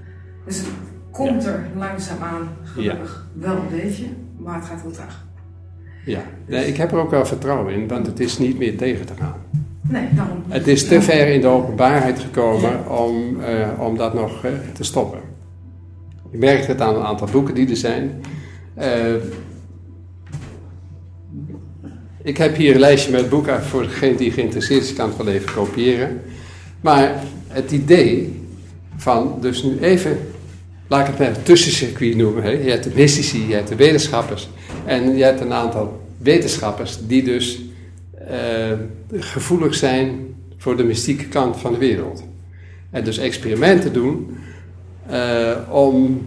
[0.45, 0.67] Dus het
[1.11, 4.05] komt er langzaamaan, gelukkig, wel een beetje,
[4.37, 5.25] maar het gaat heel traag.
[6.05, 9.05] Ja, nee, ik heb er ook wel vertrouwen in, want het is niet meer tegen
[9.05, 9.35] te gaan.
[9.89, 10.43] Nee, daarom.
[10.47, 14.83] Het is te ver in de openbaarheid gekomen om, eh, om dat nog eh, te
[14.83, 15.19] stoppen.
[16.31, 18.21] Je merkt het aan een aantal boeken die er zijn.
[18.73, 19.13] Eh,
[22.23, 25.27] ik heb hier een lijstje met boeken voor degene die geïnteresseerd is, kan het wel
[25.27, 26.21] even kopiëren.
[26.81, 27.15] Maar
[27.47, 28.41] het idee
[28.95, 30.17] van, dus nu even,
[30.87, 32.43] laat ik het maar een tussencircuit noemen.
[32.43, 32.49] Hè.
[32.49, 34.49] Je hebt de mystici, je hebt de wetenschappers
[34.85, 37.61] en je hebt een aantal wetenschappers die dus
[39.11, 42.23] gevoelig zijn voor de mystieke kant van de wereld.
[42.89, 44.37] En dus experimenten doen
[45.07, 46.21] eh, om,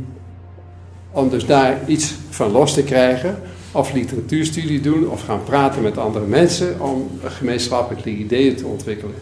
[1.10, 3.38] om dus daar iets van los te krijgen.
[3.72, 9.14] Of literatuurstudie doen, of gaan praten met andere mensen om gemeenschappelijke ideeën te ontwikkelen.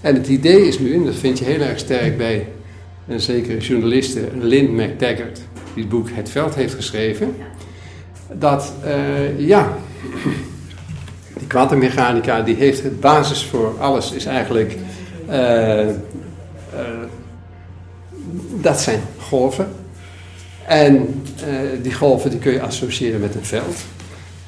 [0.00, 2.46] En het idee is nu, en dat vind je heel erg sterk bij
[3.08, 5.40] een zekere journaliste, Lynn McTaggart,
[5.74, 7.34] die het boek Het Veld heeft geschreven,
[8.32, 9.78] dat eh, ja,
[11.50, 14.76] kwantummechanica die heeft het basis voor alles, is eigenlijk,
[15.26, 15.94] eh, eh,
[18.60, 19.68] dat zijn golven.
[20.66, 23.76] En eh, die golven die kun je associëren met een veld.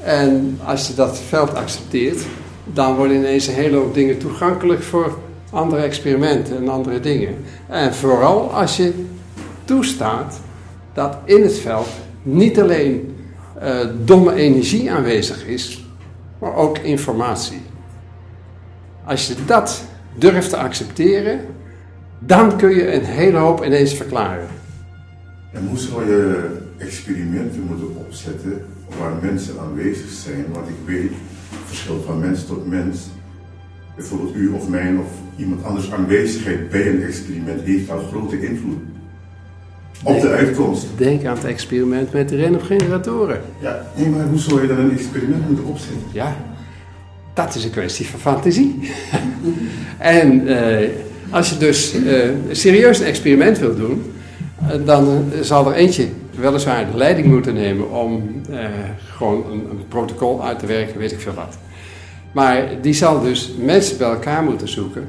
[0.02, 2.20] En als je dat veld accepteert,
[2.64, 5.18] dan worden ineens een hele hoop dingen toegankelijk voor
[5.50, 7.34] andere experimenten en andere dingen.
[7.68, 8.92] En vooral als je
[9.64, 10.40] toestaat
[10.94, 11.88] dat in het veld
[12.22, 13.16] niet alleen
[13.60, 15.81] eh, domme energie aanwezig is,
[16.42, 17.60] maar ook informatie.
[19.04, 21.40] Als je dat durft te accepteren,
[22.18, 24.46] dan kun je een hele hoop ineens verklaren.
[25.52, 28.64] En hoe zou je experimenten moeten opzetten
[28.98, 30.44] waar mensen aanwezig zijn?
[30.52, 31.12] Want ik weet,
[31.64, 33.08] verschil van mens tot mens,
[33.96, 38.78] bijvoorbeeld u of mijn of iemand anders aanwezigheid bij een experiment heeft al grote invloed
[40.02, 40.86] op de uitkomst.
[40.96, 43.40] Denk aan het experiment met de renopgeneratoren.
[43.60, 46.06] Ja, nee, maar hoe zou je dan een experiment moeten opzetten?
[46.12, 46.36] Ja,
[47.34, 48.90] dat is een kwestie van fantasie.
[49.98, 50.88] en eh,
[51.30, 54.12] als je dus eh, serieus een experiment wilt doen,
[54.68, 58.64] eh, dan zal er eentje weliswaar de leiding moeten nemen om eh,
[59.16, 61.58] gewoon een, een protocol uit te werken, weet ik veel wat.
[62.32, 65.08] Maar die zal dus mensen bij elkaar moeten zoeken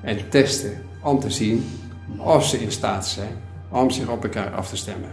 [0.00, 1.64] en testen om te zien
[2.16, 3.36] of ze in staat zijn
[3.72, 5.10] om zich op elkaar af te stemmen.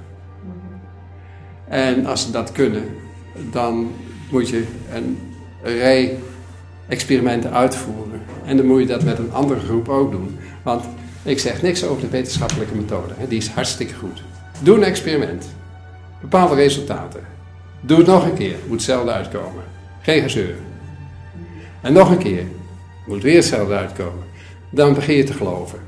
[1.67, 2.83] En als ze dat kunnen,
[3.51, 3.91] dan
[4.31, 5.17] moet je een
[5.63, 6.17] rij
[6.87, 8.21] experimenten uitvoeren.
[8.45, 10.37] En dan moet je dat met een andere groep ook doen.
[10.63, 10.83] Want
[11.23, 14.23] ik zeg niks over de wetenschappelijke methode, die is hartstikke goed.
[14.59, 15.55] Doe een experiment.
[16.21, 17.21] Bepaalde resultaten.
[17.81, 19.63] Doe het nog een keer, moet hetzelfde uitkomen.
[20.01, 20.55] Geen gezeur.
[21.81, 22.43] En nog een keer,
[23.07, 24.23] moet weer hetzelfde uitkomen.
[24.69, 25.79] Dan begin je te geloven.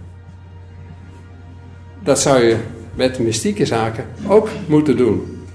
[2.04, 2.58] Dat zou je
[2.94, 5.46] met mystieke zaken ook moeten doen.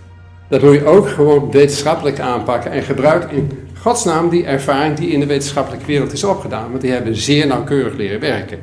[0.49, 5.21] Dat moet je ook gewoon wetenschappelijk aanpakken en gebruik in godsnaam die ervaring die in
[5.21, 6.71] de wetenschappelijke wereld is opgedaan.
[6.71, 8.59] Want die hebben zeer nauwkeurig leren werken.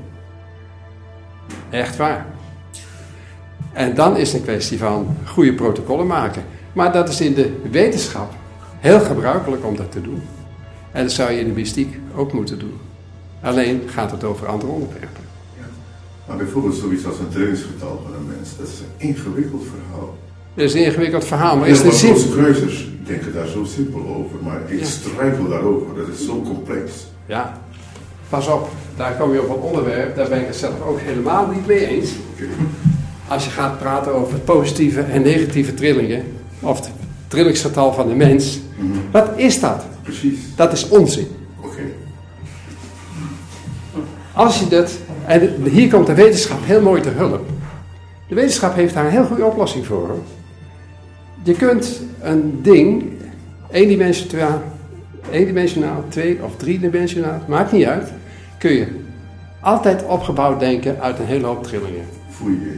[1.69, 2.25] Echt waar.
[3.73, 6.43] En dan is het een kwestie van goede protocollen maken.
[6.73, 8.33] Maar dat is in de wetenschap
[8.79, 10.21] heel gebruikelijk om dat te doen.
[10.91, 12.79] En dat zou je in de mystiek ook moeten doen.
[13.41, 15.22] Alleen gaat het over andere onderwerpen.
[16.27, 20.15] Maar bijvoorbeeld zoiets als een trainingsgetal van een mens, dat is een ingewikkeld verhaal.
[20.53, 22.31] Dat is een ingewikkeld verhaal, maar is het veel zin?
[22.31, 24.85] kruisers denken daar zo simpel over, maar ik Ja.
[24.85, 25.95] struikel daarover.
[25.95, 26.91] Dat is zo complex.
[27.25, 27.61] Ja,
[28.29, 31.47] pas op, daar kom je op een onderwerp, daar ben ik het zelf ook helemaal
[31.47, 32.09] niet mee eens.
[33.27, 36.23] Als je gaat praten over positieve en negatieve trillingen,
[36.59, 36.91] of het
[37.27, 38.87] trillingsgetal van de mens, Mhm.
[39.11, 39.85] wat is dat?
[40.03, 40.39] Precies.
[40.55, 41.27] Dat is onzin.
[41.61, 41.81] Oké.
[44.33, 44.91] Als je dat,
[45.27, 47.49] en hier komt de wetenschap heel mooi te hulp.
[48.27, 50.17] De wetenschap heeft daar een heel goede oplossing voor.
[51.43, 53.03] Je kunt een ding,
[53.71, 54.61] eendimensionaal,
[55.31, 58.11] eendimensionaal, twee of driedimensionaal, maakt niet uit,
[58.57, 58.87] kun je
[59.61, 62.05] altijd opgebouwd denken uit een hele hoop trillingen.
[62.29, 62.77] Fourier.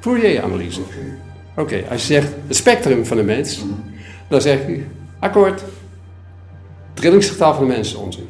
[0.00, 0.80] Fourier-analyse.
[0.80, 0.96] Oké.
[1.56, 3.68] Oké, als je zegt het spectrum van de mens, Mhm.
[4.28, 4.82] dan zeg je,
[5.18, 5.64] akkoord,
[6.94, 8.26] trillingsgetal van de mens is onzin.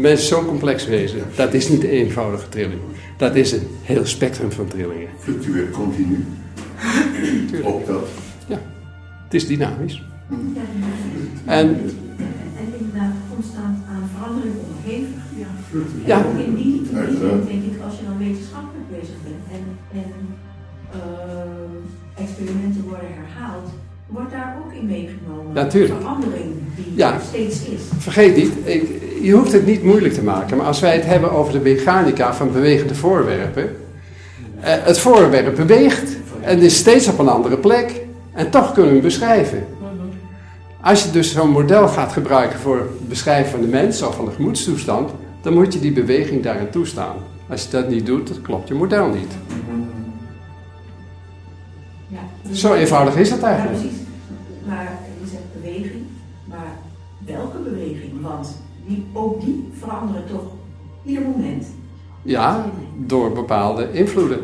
[0.00, 2.80] De mens is zo'n complex wezen, dat is niet een eenvoudige trilling.
[3.16, 5.08] Dat is een heel spectrum van trillingen.
[5.18, 6.24] Fluctueert continu.
[7.64, 8.08] Ook dat.
[9.24, 10.02] Het is dynamisch.
[11.44, 11.68] En
[12.56, 15.22] En inderdaad constant aan verandering onderhevig.
[16.06, 16.18] Ja.
[16.18, 19.42] En ook in die, in die zin denk ik, als je dan wetenschappelijk bezig bent
[19.56, 19.64] en,
[20.02, 20.12] en
[20.92, 23.68] eh, experimenten worden herhaald,
[24.06, 25.52] wordt daar ook in meegenomen.
[25.54, 26.00] Natuurlijk.
[26.00, 27.14] Verandering die Ja.
[27.14, 27.82] er steeds is.
[27.98, 28.82] vergeet niet, ik,
[29.22, 32.34] je hoeft het niet moeilijk te maken, maar als wij het hebben over de mechanica
[32.34, 33.76] van bewegende voorwerpen,
[34.60, 38.00] eh, het voorwerp beweegt en is steeds op een andere plek
[38.32, 39.66] en toch kunnen we hem beschrijven.
[40.82, 44.24] Als je dus zo'n model gaat gebruiken voor het beschrijven van de mens of van
[44.24, 45.10] de gemoedstoestand,
[45.42, 47.16] dan moet je die beweging daarin toestaan.
[47.48, 49.32] Als je dat niet doet, dan klopt je model niet.
[52.08, 52.52] Ja.
[52.54, 53.78] Zo eenvoudig is Ja, eigenlijk.
[53.78, 53.98] precies.
[54.66, 56.02] Maar je zegt beweging,
[56.44, 56.72] maar
[57.26, 58.12] welke beweging?
[58.20, 58.56] Want
[58.90, 60.42] die, ook die veranderen toch
[61.04, 61.66] ieder moment.
[62.22, 64.40] Ja, door bepaalde invloeden.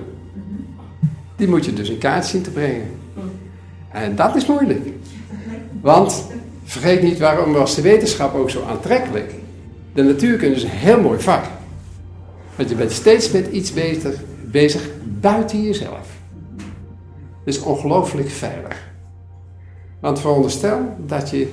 [1.37, 2.87] Die moet je dus in kaart zien te brengen.
[3.91, 4.89] En dat is moeilijk.
[5.81, 6.27] Want
[6.65, 9.35] vergeet niet waarom was de wetenschap ook zo aantrekkelijk.
[9.95, 11.45] De natuurkunde is een heel mooi vak.
[12.57, 14.89] Want je bent steeds met iets bezig, bezig
[15.21, 16.09] buiten jezelf.
[17.45, 18.91] Het is ongelooflijk veilig.
[20.01, 21.53] Want veronderstel dat je,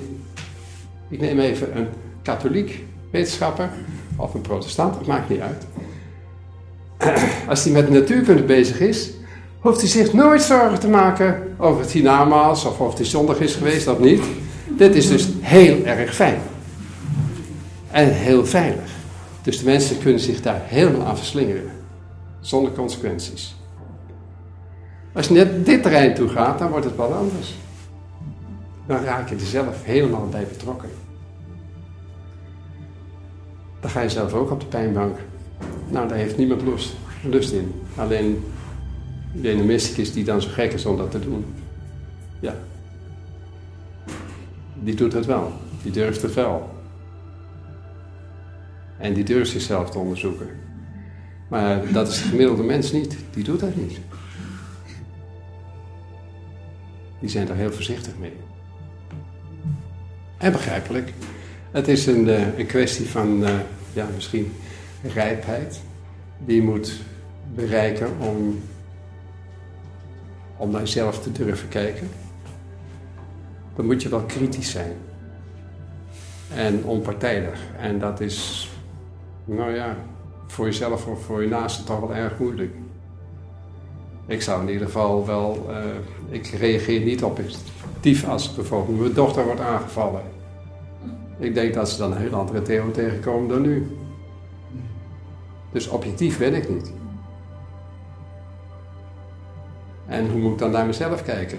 [1.08, 1.86] ik neem even een
[2.24, 3.70] katholiek wetenschapper
[4.16, 5.66] of een protestant, dat maakt niet uit.
[7.48, 9.10] Als hij met de natuurkunde bezig is,
[9.60, 13.54] hoeft hij zich nooit zorgen te maken over het hiernamaals of of hij zondig is
[13.54, 14.22] geweest of niet.
[14.68, 16.38] Dit is dus heel erg fijn.
[17.90, 18.90] En heel veilig.
[19.42, 21.70] Dus de mensen kunnen zich daar helemaal aan verslingeren.
[22.40, 23.56] Zonder consequenties.
[25.12, 27.54] Als je net dit terrein toe gaat, dan wordt het wat anders.
[28.86, 31.03] Dan raak je er zelf helemaal bij betrokken.
[33.84, 35.18] Dan ga je zelf ook op de pijnbank.
[35.88, 37.72] Nou, daar heeft niemand lust, lust in.
[37.96, 38.44] Alleen
[39.32, 41.44] de mysticus die dan zo gek is om dat te doen.
[42.40, 42.54] Ja.
[44.74, 45.52] Die doet het wel.
[45.82, 46.70] Die durft het wel.
[48.98, 50.48] En die durft zichzelf te onderzoeken.
[51.48, 53.16] Maar dat is de gemiddelde mens niet.
[53.30, 54.00] Die doet dat niet.
[57.20, 58.36] Die zijn er heel voorzichtig mee.
[60.38, 61.12] En begrijpelijk.
[61.74, 63.54] Het is een, eh, kwestie van, eh,
[63.92, 64.52] ja, misschien
[65.14, 65.80] rijpheid.
[66.38, 67.00] Die je moet
[67.54, 68.60] bereiken om,
[70.56, 72.08] om naar jezelf te durven kijken.
[73.76, 74.92] Dan moet je wel kritisch zijn.
[76.54, 77.60] En onpartijdig.
[77.80, 78.70] En dat is,
[79.44, 79.96] nou ja,
[80.46, 82.74] voor jezelf of voor je naasten toch wel erg moeilijk.
[84.26, 85.84] Ik zou in ieder geval wel, eh,
[86.28, 90.22] ik reageer niet op instinctief als bijvoorbeeld mijn dochter wordt aangevallen.
[91.38, 93.96] Ik denk dat ze dan een heel andere Theo tegenkomen dan nu.
[95.72, 96.92] Dus objectief ben ik niet.
[100.06, 101.58] En hoe moet ik dan naar mezelf kijken?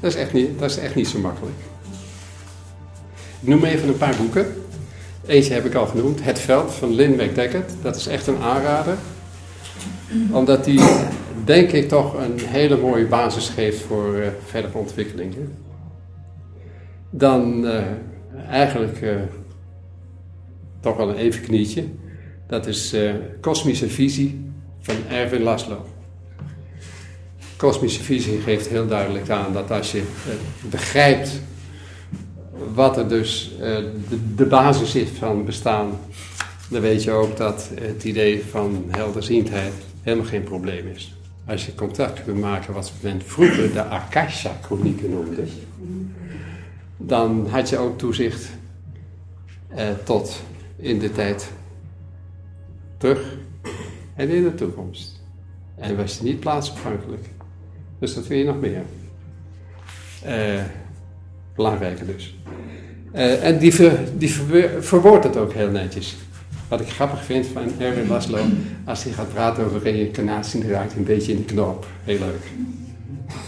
[0.00, 1.56] Dat is echt niet, dat is echt niet zo makkelijk.
[3.40, 4.46] Ik noem even een paar boeken.
[5.26, 7.72] Eentje heb ik al genoemd, Het Veld van Lynn McDeckert.
[7.82, 8.96] Dat is echt een aanrader.
[10.30, 10.80] Omdat die,
[11.44, 15.63] denk ik, toch een hele mooie basis geeft voor uh, verdere ontwikkelingen.
[17.16, 17.82] Dan uh,
[18.48, 19.16] eigenlijk uh,
[20.80, 21.84] toch wel een even knietje.
[22.46, 22.96] Dat is
[23.40, 24.50] Kosmische Visie
[24.80, 25.86] van Erwin Laszlo.
[27.56, 30.02] Kosmische visie geeft heel duidelijk aan dat als je
[30.70, 31.40] begrijpt
[32.74, 35.98] wat er dus de, de, basis is van bestaan,
[36.70, 41.16] dan weet je ook dat het idee van helderziendheid helemaal geen probleem is.
[41.46, 45.42] Als je contact kunt maken wat men vroeger de Akasha-chronieken noemde,
[47.06, 48.50] dan had je ook toezicht
[49.68, 50.42] eh, tot
[50.76, 51.50] in de tijd
[52.96, 53.36] terug
[54.14, 55.22] en in de toekomst.
[55.76, 57.28] En was je niet plaatsafhankelijk.
[57.98, 58.82] Dus dat wil je nog meer.
[60.26, 60.62] Uh,
[61.54, 62.38] belangrijker dus.
[63.14, 66.16] Uh, en die, ver, die ver, verwoordt het ook heel netjes.
[66.68, 68.38] Wat ik grappig vind van Erwin Laszlo,
[68.84, 71.86] als hij gaat praten over reïncarnatie, dan raakt hij een beetje in de knop.
[72.04, 72.42] Heel leuk.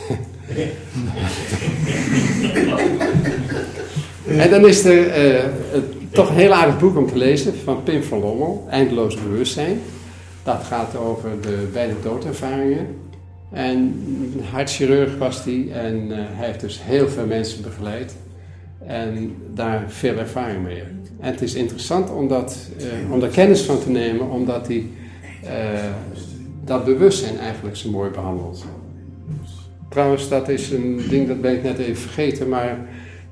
[4.27, 5.41] en dan is er uh,
[6.11, 9.81] toch een heel aardig boek om te lezen van Pim van Lommel, Eindeloos Bewustzijn.
[10.43, 12.87] Dat gaat over de beide doodervaringen.
[13.53, 14.05] En
[14.53, 18.17] hartchirurg was hij en uh, hij heeft dus heel veel mensen begeleid
[18.87, 20.83] en daar veel ervaring mee.
[21.21, 24.87] En het is interessant om, dat, uh, om daar kennis van te nemen, omdat hij
[26.65, 28.65] dat bewustzijn eigenlijk zo mooi behandelt.
[29.89, 32.79] Trouwens, dat is een ding dat ben ik net even vergeten, maar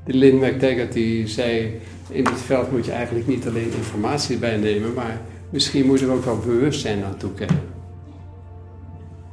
[0.04, 4.94] die Lynn McTaggart die zei, in dit veld moet je eigenlijk niet alleen informatie bijnemen,
[4.94, 7.62] maar misschien moet er ook wel bewustzijn aan toekennen.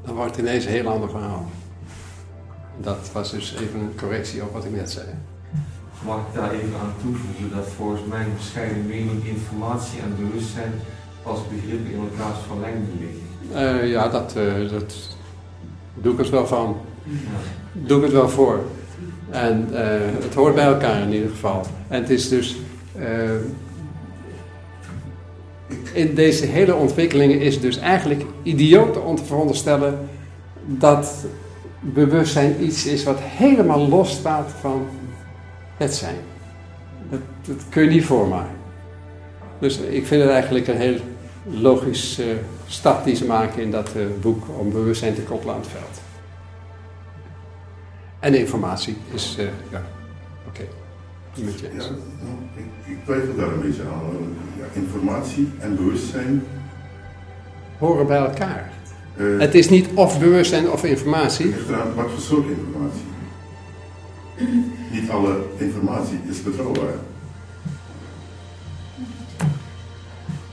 [0.06, 1.50] Dan wordt het ineens een heel ander verhaal.
[2.82, 5.06] Dat was dus even een correctie op wat ik net zei.
[6.06, 10.72] Mag ik daar even aan toevoegen dat volgens mijn bescheiden mening informatie en bewustzijn
[11.24, 13.84] als begrippen in elkaars verlengde liggen?
[13.84, 14.96] Uh, ja, dat, uh, dat
[15.94, 16.78] doe ik het wel van.
[17.74, 18.60] Doe ik het wel voor.
[19.30, 19.80] En uh,
[20.24, 21.66] het hoort bij elkaar in ieder geval.
[21.88, 22.56] En het is dus.
[25.94, 30.00] in deze hele ontwikkelingen is dus eigenlijk idioot om te veronderstellen
[30.66, 31.26] dat
[31.80, 34.88] bewustzijn iets is wat helemaal los staat van
[35.78, 36.16] het zijn.
[37.10, 38.56] Dat, dat kun je niet voormaken.
[39.60, 40.98] Dus ik vind het eigenlijk een heel
[41.44, 42.38] logische uh,
[42.68, 43.90] stap die ze maken in dat
[44.22, 46.11] boek om bewustzijn te koppelen aan het veld.
[48.22, 49.82] En informatie is, uh, ja,
[50.48, 50.62] oké.
[50.62, 51.46] Okay.
[51.46, 54.36] Met je ja, nou, ik, ik twijfel daar een beetje aan.
[54.58, 56.44] Ja, informatie en bewustzijn
[57.78, 58.72] horen bij elkaar.
[59.18, 61.56] het is niet of bewustzijn of informatie.
[61.96, 63.10] Wat voor soort informatie?
[64.92, 66.94] niet alle informatie is betrouwbaar.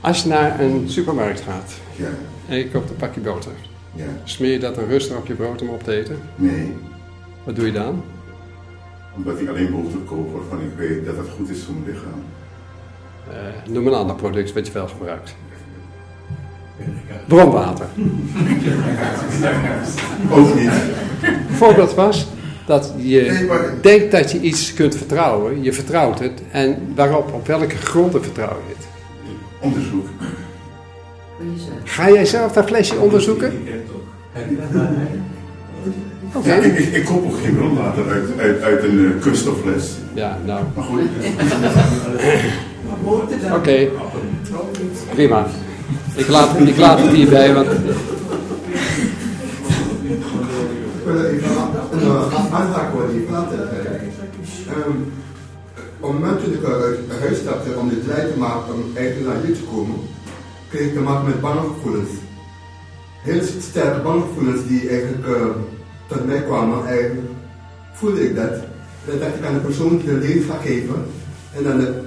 [0.01, 2.09] Als je naar een supermarkt gaat ja.
[2.49, 3.53] en je koopt een pakje boter,
[3.95, 4.05] ja.
[4.25, 6.19] smeer je dat dan rustig op je brood om op te eten?
[6.37, 6.75] Nee.
[7.49, 8.03] Wat doe je dan?
[9.17, 12.23] Omdat ik alleen boter koop waarvan ik weet dat het goed is voor mijn lichaam.
[13.29, 15.35] Uh, noem een ander product wat je wel gebruikt.
[17.27, 17.87] Bronwater.
[20.37, 20.71] Ook niet.
[21.51, 22.27] Voorbeeld was
[22.67, 27.77] dat je denkt dat je iets kunt vertrouwen, je vertrouwt het, en waarop, op welke
[27.77, 28.87] gronden vertrouw je het?
[29.61, 30.07] Onderzoek.
[31.85, 33.53] Ga jij zelf dat flesje onderzoeken?
[36.43, 39.91] Ja, ik, ik, ik, koop ook geen bronwater uit, uit, uit een uh, kunststoffles.
[40.15, 40.65] Ja, nou.
[40.75, 41.03] Maar goed.
[43.45, 43.55] Oké.
[43.55, 43.91] Okay.
[45.15, 45.47] Prima.
[46.15, 47.67] Ik laat, ik laat het hierbij, want...
[47.71, 47.81] Ik
[51.05, 51.49] wil even
[52.53, 53.53] aanhaken wat je praat.
[54.87, 55.13] Um,
[56.01, 59.27] op het moment dat ik uit huis stapte om dit lijn te maken om eigenlijk
[59.27, 59.97] naar hier te komen,
[60.69, 62.11] kreeg ik te maken met banggevoelens.
[63.23, 65.35] Heel sterke banggevoelens die eigenlijk uh,
[66.09, 66.87] tot mij kwamen.
[66.87, 67.29] Eigenlijk
[67.93, 68.55] voelde ik dat.
[69.07, 71.05] Dat dacht ik aan de persoon de lezing ga geven
[71.57, 72.01] en aan de,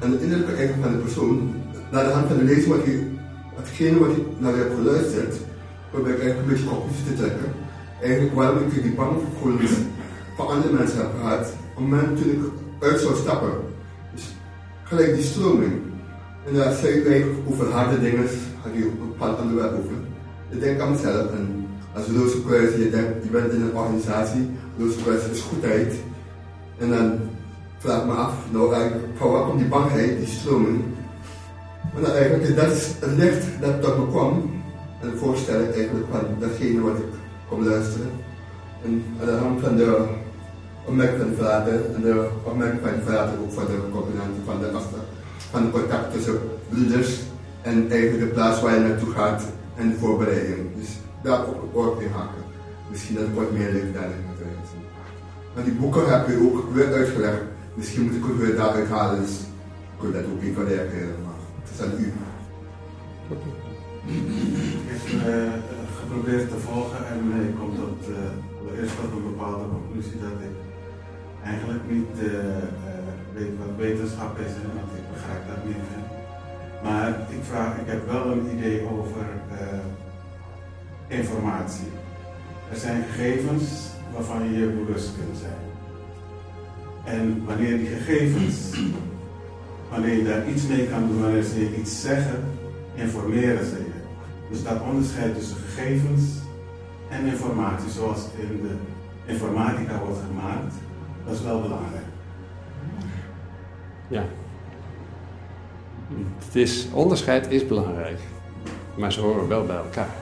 [0.00, 1.54] aan de innerlijke eigen van de persoon,
[1.90, 3.10] naar de hand van de lezing wat je
[3.56, 5.34] hetgene wat ik naar heb geluisterd,
[5.90, 7.52] probeer ik eigenlijk een beetje conclusie te trekken.
[8.02, 9.70] Eigenlijk waarom ik die banggevoelens
[10.36, 12.42] van andere mensen heb gehad, op het moment toen ik
[12.88, 13.52] uit zou stappen.
[14.14, 14.34] Dus
[14.82, 15.72] gelijk die stroming.
[16.46, 18.26] En daar zei ik eigenlijk over harde dingen,
[18.62, 19.96] had ik een bepaald onderwerp over.
[20.50, 21.59] Ik denk aan mezelf en
[21.94, 22.04] als
[22.46, 24.50] Kruis, je denkt, je bent in een organisatie,
[25.02, 25.94] Kruis is goedheid.
[26.78, 27.18] En dan
[27.78, 30.84] vraag me af, nou eigenlijk, van waar komt die bangheid, die stroming?
[31.92, 34.50] Maar nou, eigenlijk, dat is het licht dat tot me kwam.
[35.00, 37.12] En voorstel ik eigenlijk van datgene wat ik
[37.48, 38.10] kom luisteren.
[38.84, 40.04] En aan de hand van de
[40.84, 44.60] opmerking van de vader en de opmerking van de vader ook voor de coördinatie van
[44.60, 44.98] de achter,
[45.50, 46.38] van de contact tussen
[46.68, 47.20] broeders
[47.62, 49.42] en eigenlijk de plaats waar je naartoe gaat
[49.76, 50.66] en de voorbereiding.
[50.76, 50.88] Dus
[51.22, 52.44] daar ook, ook in haken.
[52.90, 54.38] Misschien dat ik wat meer licht daarin moet
[54.72, 54.86] zien.
[55.54, 57.42] Maar die boeken heb je ook weer uitgelegd.
[57.74, 59.34] Misschien moet ik het weer daaruit halen, dus
[59.94, 61.16] ik wil dat ook even reageren.
[61.24, 62.12] Maar het is aan u.
[63.26, 65.52] Ik heb uh,
[66.00, 70.56] geprobeerd te volgen en ik kom tot uh, eerst tot een bepaalde conclusie dat ik
[71.44, 72.30] eigenlijk niet uh,
[73.34, 75.86] weet wat wetenschap is, en want ik begrijp dat niet.
[75.92, 76.00] Hè.
[76.84, 79.24] Maar ik, vraag, ik heb wel een idee over
[81.10, 81.88] informatie.
[82.70, 85.68] Er zijn gegevens waarvan je je bewust kunt zijn.
[87.04, 88.80] En wanneer die gegevens,
[89.90, 92.44] wanneer je daar iets mee kan doen, wanneer ze je iets zeggen,
[92.94, 94.00] informeren ze je.
[94.50, 96.22] Dus dat onderscheid tussen gegevens
[97.08, 98.74] en informatie, zoals in de
[99.32, 100.74] informatica wordt gemaakt,
[101.24, 102.04] dat is wel belangrijk.
[104.08, 104.24] Ja.
[106.44, 108.18] Het is, onderscheid is belangrijk,
[108.96, 110.14] maar ze horen wel bij elkaar.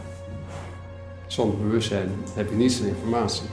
[1.28, 3.46] Zonder bewustzijn heb je niets aan informatie.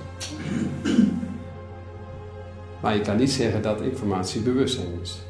[2.82, 5.22] Maar je kan niet zeggen dat informatie bewustzijn is.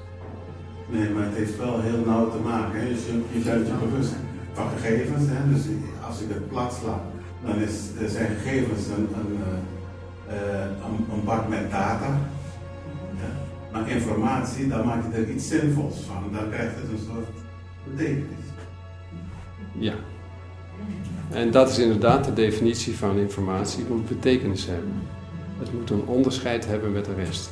[0.89, 2.79] Nee, maar het heeft wel heel nauw te maken.
[2.79, 2.87] Hè?
[2.87, 4.13] Dus je, je bent je bewust
[4.53, 5.23] van gegevens.
[5.27, 5.53] Hè?
[5.53, 5.63] Dus
[6.07, 7.01] als ik het plat sla,
[7.45, 9.37] dan is, zijn gegevens een, een,
[10.29, 12.19] een, een bak met data.
[13.17, 13.29] Ja?
[13.71, 16.23] Maar informatie, dan maak je er iets zinvols van.
[16.31, 17.27] Dan krijgt het een soort
[17.83, 18.45] betekenis.
[19.71, 19.93] Ja.
[21.31, 23.79] En dat is inderdaad de definitie van informatie.
[23.79, 24.93] Het moet betekenis hebben.
[25.59, 27.49] Het moet een onderscheid hebben met de rest.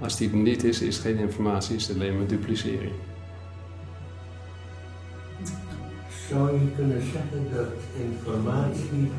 [0.00, 2.92] Als die er niet is, is het geen informatie, is het alleen maar duplicering.
[6.28, 7.72] Zou je kunnen zeggen dat
[8.08, 9.10] informatie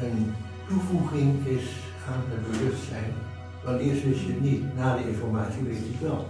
[0.00, 0.34] een
[0.68, 1.64] toevoeging is
[2.08, 3.12] aan het bewustzijn?
[3.64, 6.28] Want eerst je het niet, na de informatie weet je het wel.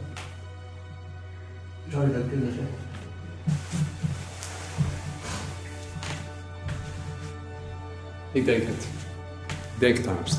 [1.91, 2.79] Zou je dat kunnen zeggen?
[8.33, 8.87] Ik denk het.
[9.49, 10.39] Ik denk het haast.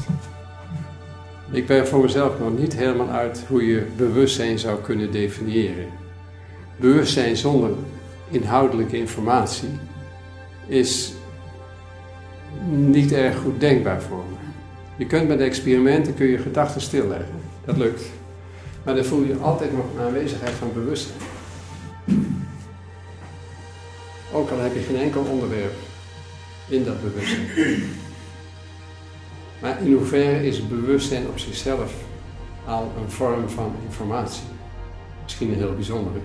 [1.51, 5.85] Ik ben voor mezelf nog niet helemaal uit hoe je bewustzijn zou kunnen definiëren.
[6.77, 7.69] Bewustzijn zonder
[8.29, 9.69] inhoudelijke informatie
[10.67, 11.13] is
[12.69, 14.35] niet erg goed denkbaar voor me.
[14.97, 17.35] Je kunt met experimenten kun je gedachten stilleggen.
[17.65, 18.01] Dat lukt.
[18.83, 21.19] Maar dan voel je altijd nog een aanwezigheid van bewustzijn.
[24.33, 25.73] Ook al heb je geen enkel onderwerp
[26.71, 27.47] in dat bewustzijn.
[29.61, 31.93] Maar in hoeverre is bewustzijn op zichzelf
[32.65, 34.43] al een vorm van informatie?
[35.23, 36.19] Misschien een heel bijzondere.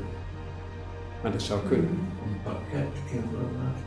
[1.23, 1.89] Maar dat zou kunnen.
[1.89, 3.85] Een pakket informatie.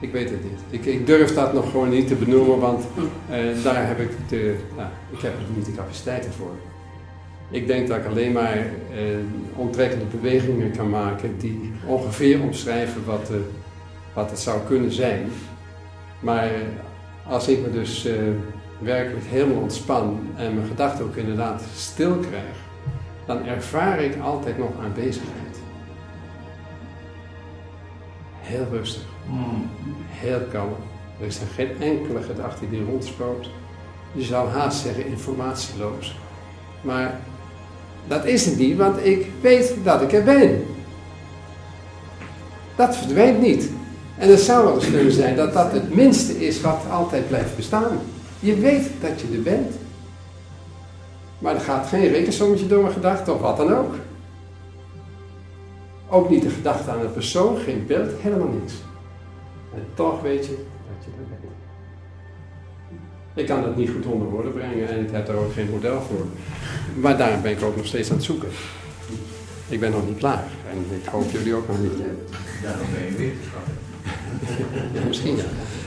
[0.00, 0.60] Ik weet het niet.
[0.70, 2.84] Ik, ik durf dat nog gewoon niet te benoemen, want
[3.30, 6.54] eh, daar heb ik de, nou, ik heb niet de capaciteiten voor.
[7.50, 8.66] Ik denk dat ik alleen maar eh,
[9.56, 13.36] onttrekkende bewegingen kan maken die ongeveer omschrijven wat, eh,
[14.16, 15.30] wat het zou kunnen zijn.
[16.20, 16.50] Maar
[17.26, 18.14] als ik me dus eh,
[18.78, 22.56] werkelijk helemaal ontspan en mijn gedachten ook inderdaad stil krijg,
[23.26, 25.58] dan ervaar ik altijd nog aanwezigheid.
[28.40, 29.02] Heel rustig,
[30.08, 30.76] heel kalm.
[31.20, 33.48] Er is er geen enkele gedachte die rondspookt.
[34.12, 36.18] Je zou haast zeggen informatieloos.
[36.80, 37.20] Maar
[38.08, 40.64] dat is het niet, want ik weet dat ik er ben.
[42.76, 43.70] Dat verdwijnt niet.
[44.18, 47.56] En het zou wel eens kunnen zijn dat dat het minste is wat altijd blijft
[47.56, 47.98] bestaan.
[48.40, 49.74] Je weet dat je er bent.
[51.38, 53.94] Maar er gaat geen rekensommetje door mijn gedachten of wat dan ook.
[56.08, 58.74] Ook niet de gedachte aan een persoon, geen beeld, helemaal niets.
[59.74, 61.52] En toch weet je dat je er bent.
[63.34, 66.00] Ik kan dat niet goed onder woorden brengen en ik heb daar ook geen model
[66.00, 66.26] voor.
[66.94, 68.48] Maar daarom ben ik ook nog steeds aan het zoeken.
[69.68, 71.92] Ik ben nog niet klaar en ik hoop jullie ook nog niet.
[72.62, 73.85] Daarom ben je wetenschapper.
[75.06, 75.42] Misschien ja.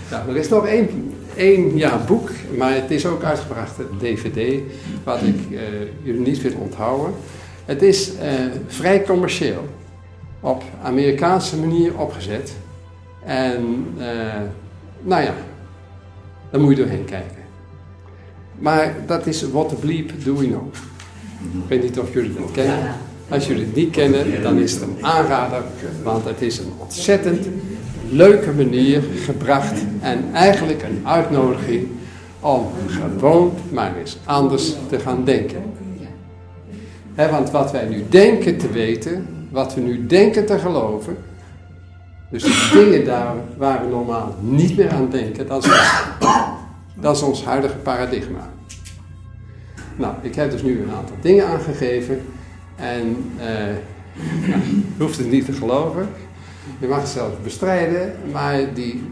[0.10, 0.26] ja.
[0.28, 4.62] Er is nog één, één ja, boek, maar het is ook uitgebracht, het DVD,
[5.04, 5.60] wat ik eh,
[6.04, 7.14] jullie niet wil onthouden.
[7.66, 8.32] Het is eh,
[8.68, 9.68] vrij commercieel,
[10.40, 12.54] op Amerikaanse manier opgezet.
[13.26, 14.06] En eh,
[15.02, 15.34] nou ja,
[16.52, 17.38] daar moet je doorheen kijken.
[18.60, 20.68] Maar dat is What the Bleep Do We Know.
[21.64, 22.96] Ik weet niet of jullie dat kennen.
[23.30, 25.64] Als jullie het niet kennen, dan is het een aanrader,
[26.04, 27.48] want het is een ontzettend
[28.12, 31.88] leuke manier gebracht en eigenlijk een uitnodiging
[32.40, 35.64] om gewoon maar eens anders te gaan denken.
[37.16, 41.18] Want wat wij nu denken te weten, wat we nu denken te geloven,
[42.30, 47.78] dus de dingen daar waar we normaal niet meer aan denken, dat is ons, huidige
[47.78, 48.50] paradigma.
[49.96, 52.22] Nou, ik heb dus nu een aantal dingen aangegeven
[52.76, 53.74] en eh,
[54.98, 56.10] je hoeft het niet te geloven.
[56.80, 59.04] Je mag het zelfs bestrijden, maar die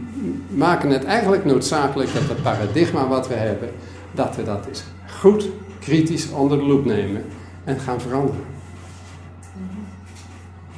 [0.48, 3.70] maken het eigenlijk noodzakelijk dat het paradigma wat we hebben,
[4.12, 4.84] dat we dat eens
[5.20, 5.48] goed
[5.80, 7.24] kritisch onder de loep nemen
[7.64, 8.44] en gaan veranderen.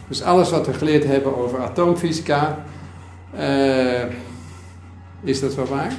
[0.09, 2.65] Dus alles wat we geleerd hebben over atoomfysica,
[3.35, 4.03] uh,
[5.23, 5.93] is dat wel waar?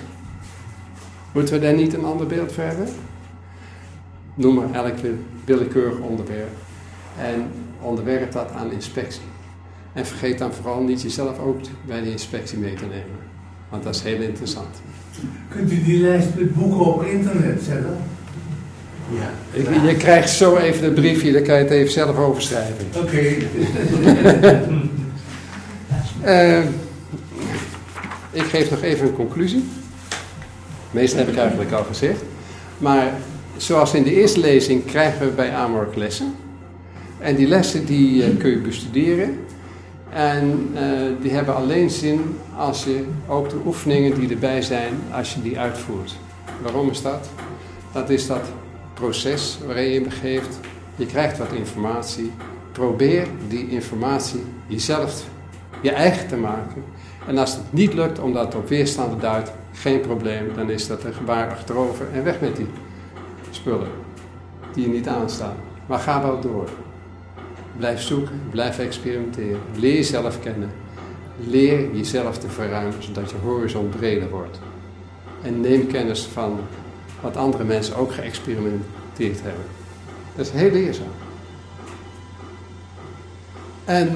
[1.32, 2.88] Moeten we daar niet een ander beeld voor hebben?
[4.34, 4.98] Noem maar elk
[5.46, 6.50] willekeurig onderwerp.
[7.18, 7.52] En
[7.82, 9.31] onderwerp dat aan inspectie.
[9.94, 13.20] En vergeet dan vooral niet jezelf ook bij de inspectie mee te nemen.
[13.70, 14.82] Want dat is heel interessant.
[15.50, 17.98] Kunt u die lijst met boeken op internet zetten?
[19.10, 19.90] Ja.
[19.90, 22.86] Je krijgt zo even het briefje, dan kan je het even zelf overschrijven.
[22.96, 23.36] Oké.
[26.26, 26.60] uh,
[28.42, 29.64] ik geef nog even een conclusie.
[30.84, 32.22] Het meeste heb ik eigenlijk al gezegd.
[32.78, 33.14] Maar
[33.58, 36.36] zoals in de eerste lezing krijgen we bij Amork lessen.
[37.20, 39.40] En die lessen die uh, kun je bestuderen.
[40.14, 40.82] En uh,
[41.22, 45.60] die hebben alleen zin als je ook de oefeningen die erbij zijn, als je die
[45.60, 46.16] uitvoert.
[46.62, 47.30] Waarom is dat?
[47.92, 48.42] Dat is dat
[48.94, 50.60] proces waarin je begeeft.
[50.96, 52.32] Je krijgt wat informatie.
[52.72, 55.24] Probeer die informatie jezelf
[55.82, 56.84] je eigen te maken.
[57.28, 60.52] En als het niet lukt omdat het op weerstanden duidt, geen probleem.
[60.56, 62.68] Dan is dat een gebaar achterover en weg met die
[63.50, 63.92] spullen
[64.74, 65.56] die je niet aanstaan.
[65.86, 66.70] Maar ga wel door.
[67.82, 69.60] Blijf zoeken, blijf experimenteren.
[69.76, 70.72] Leer jezelf kennen.
[71.48, 74.60] Leer jezelf te verruimen zodat je horizon breder wordt.
[75.42, 76.60] En neem kennis van
[77.22, 79.64] wat andere mensen ook geëxperimenteerd hebben.
[80.36, 81.12] Dat is heel leerzaam.
[83.86, 84.08] En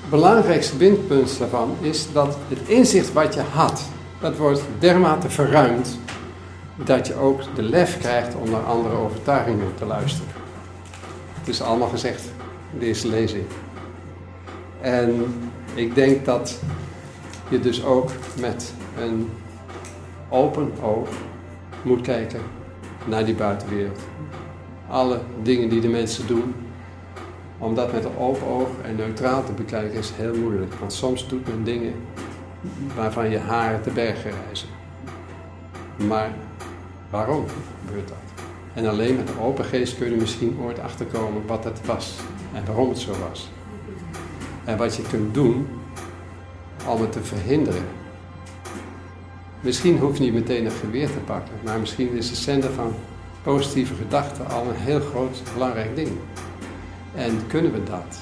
[0.00, 3.82] het belangrijkste windpunt daarvan is dat het inzicht wat je had,
[4.20, 5.98] dat wordt dermate verruimd
[6.76, 10.32] dat je ook de lef krijgt om naar andere overtuigingen te luisteren.
[11.38, 12.22] Het is allemaal gezegd
[12.78, 13.44] deze lezing.
[14.80, 15.34] En
[15.74, 16.60] ik denk dat
[17.48, 18.10] je dus ook
[18.40, 19.30] met een
[20.28, 21.08] open oog
[21.82, 22.40] moet kijken
[23.04, 24.00] naar die buitenwereld.
[24.88, 26.54] Alle dingen die de mensen doen,
[27.58, 30.74] om dat met een open oog en neutraal te bekijken is heel moeilijk.
[30.74, 31.94] Want soms doet men dingen
[32.96, 34.68] waarvan je haren te bergen reizen.
[36.08, 36.30] Maar
[37.10, 37.44] waarom
[37.86, 38.16] gebeurt dat?
[38.74, 42.18] En alleen met een open geest kun je misschien ooit achterkomen wat het was
[42.54, 43.50] en waarom het zo was.
[44.64, 45.66] En wat je kunt doen
[46.86, 47.84] om het te verhinderen.
[49.60, 52.94] Misschien hoef je niet meteen een geweer te pakken, maar misschien is het zenden van
[53.42, 56.10] positieve gedachten al een heel groot belangrijk ding.
[57.14, 58.18] En kunnen we dat?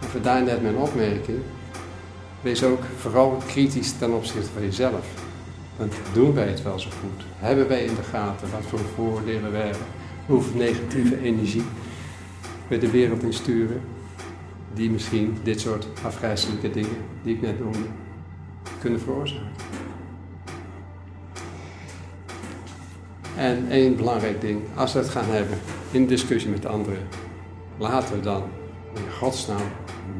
[0.00, 1.38] En vandaar net mijn opmerking.
[2.40, 5.06] Wees ook vooral kritisch ten opzichte van jezelf.
[5.76, 7.24] Want doen wij het wel zo goed?
[7.36, 9.86] Hebben wij in de gaten wat voor voordelen we hebben?
[10.26, 11.64] Hoeveel negatieve energie
[12.70, 13.80] we de wereld in sturen?
[14.74, 17.78] Die misschien dit soort afgrijzelijke dingen, die ik net noemde,
[18.80, 19.48] kunnen veroorzaken.
[23.36, 25.58] En één belangrijk ding, als we het gaan hebben
[25.90, 27.08] in discussie met anderen,
[27.78, 28.42] laten we dan
[28.94, 29.68] in godsnaam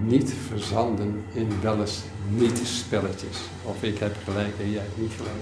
[0.04, 3.38] niet verzanden in wel eens niet-spelletjes.
[3.64, 5.34] Of ik heb gelijk en jij hebt niet gelijk.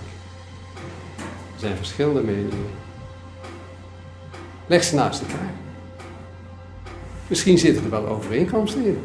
[1.54, 2.66] Er zijn verschillende meningen.
[4.66, 5.67] Leg ze naast elkaar.
[7.28, 8.98] Misschien zitten er wel overeenkomsten in.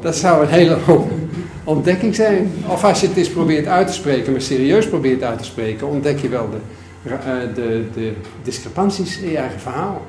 [0.00, 0.78] Dat zou een hele
[1.64, 2.52] ontdekking zijn.
[2.66, 5.86] Of als je het eens probeert uit te spreken, maar serieus probeert uit te spreken,
[5.86, 6.58] ontdek je wel de,
[7.10, 8.12] eh, de, de
[8.42, 10.06] discrepanties in je eigen verhaal.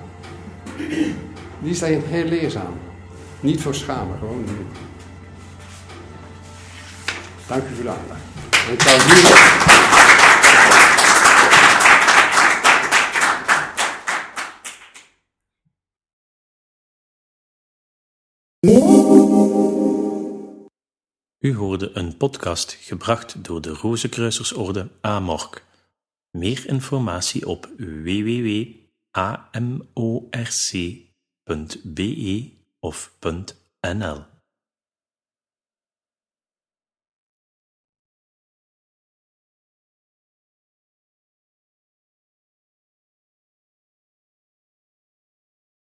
[1.60, 2.74] Die zijn heel leerzaam.
[3.40, 4.68] Niet voor schamen, gewoon doen.
[7.48, 8.26] Dank u voor de aandacht.
[21.40, 25.66] U hoorde een podcast gebracht door de Rozenkruisersorde Amork.
[26.32, 28.82] Meer informatie op www.amorc.be
[32.80, 33.18] of
[33.82, 34.24] .nl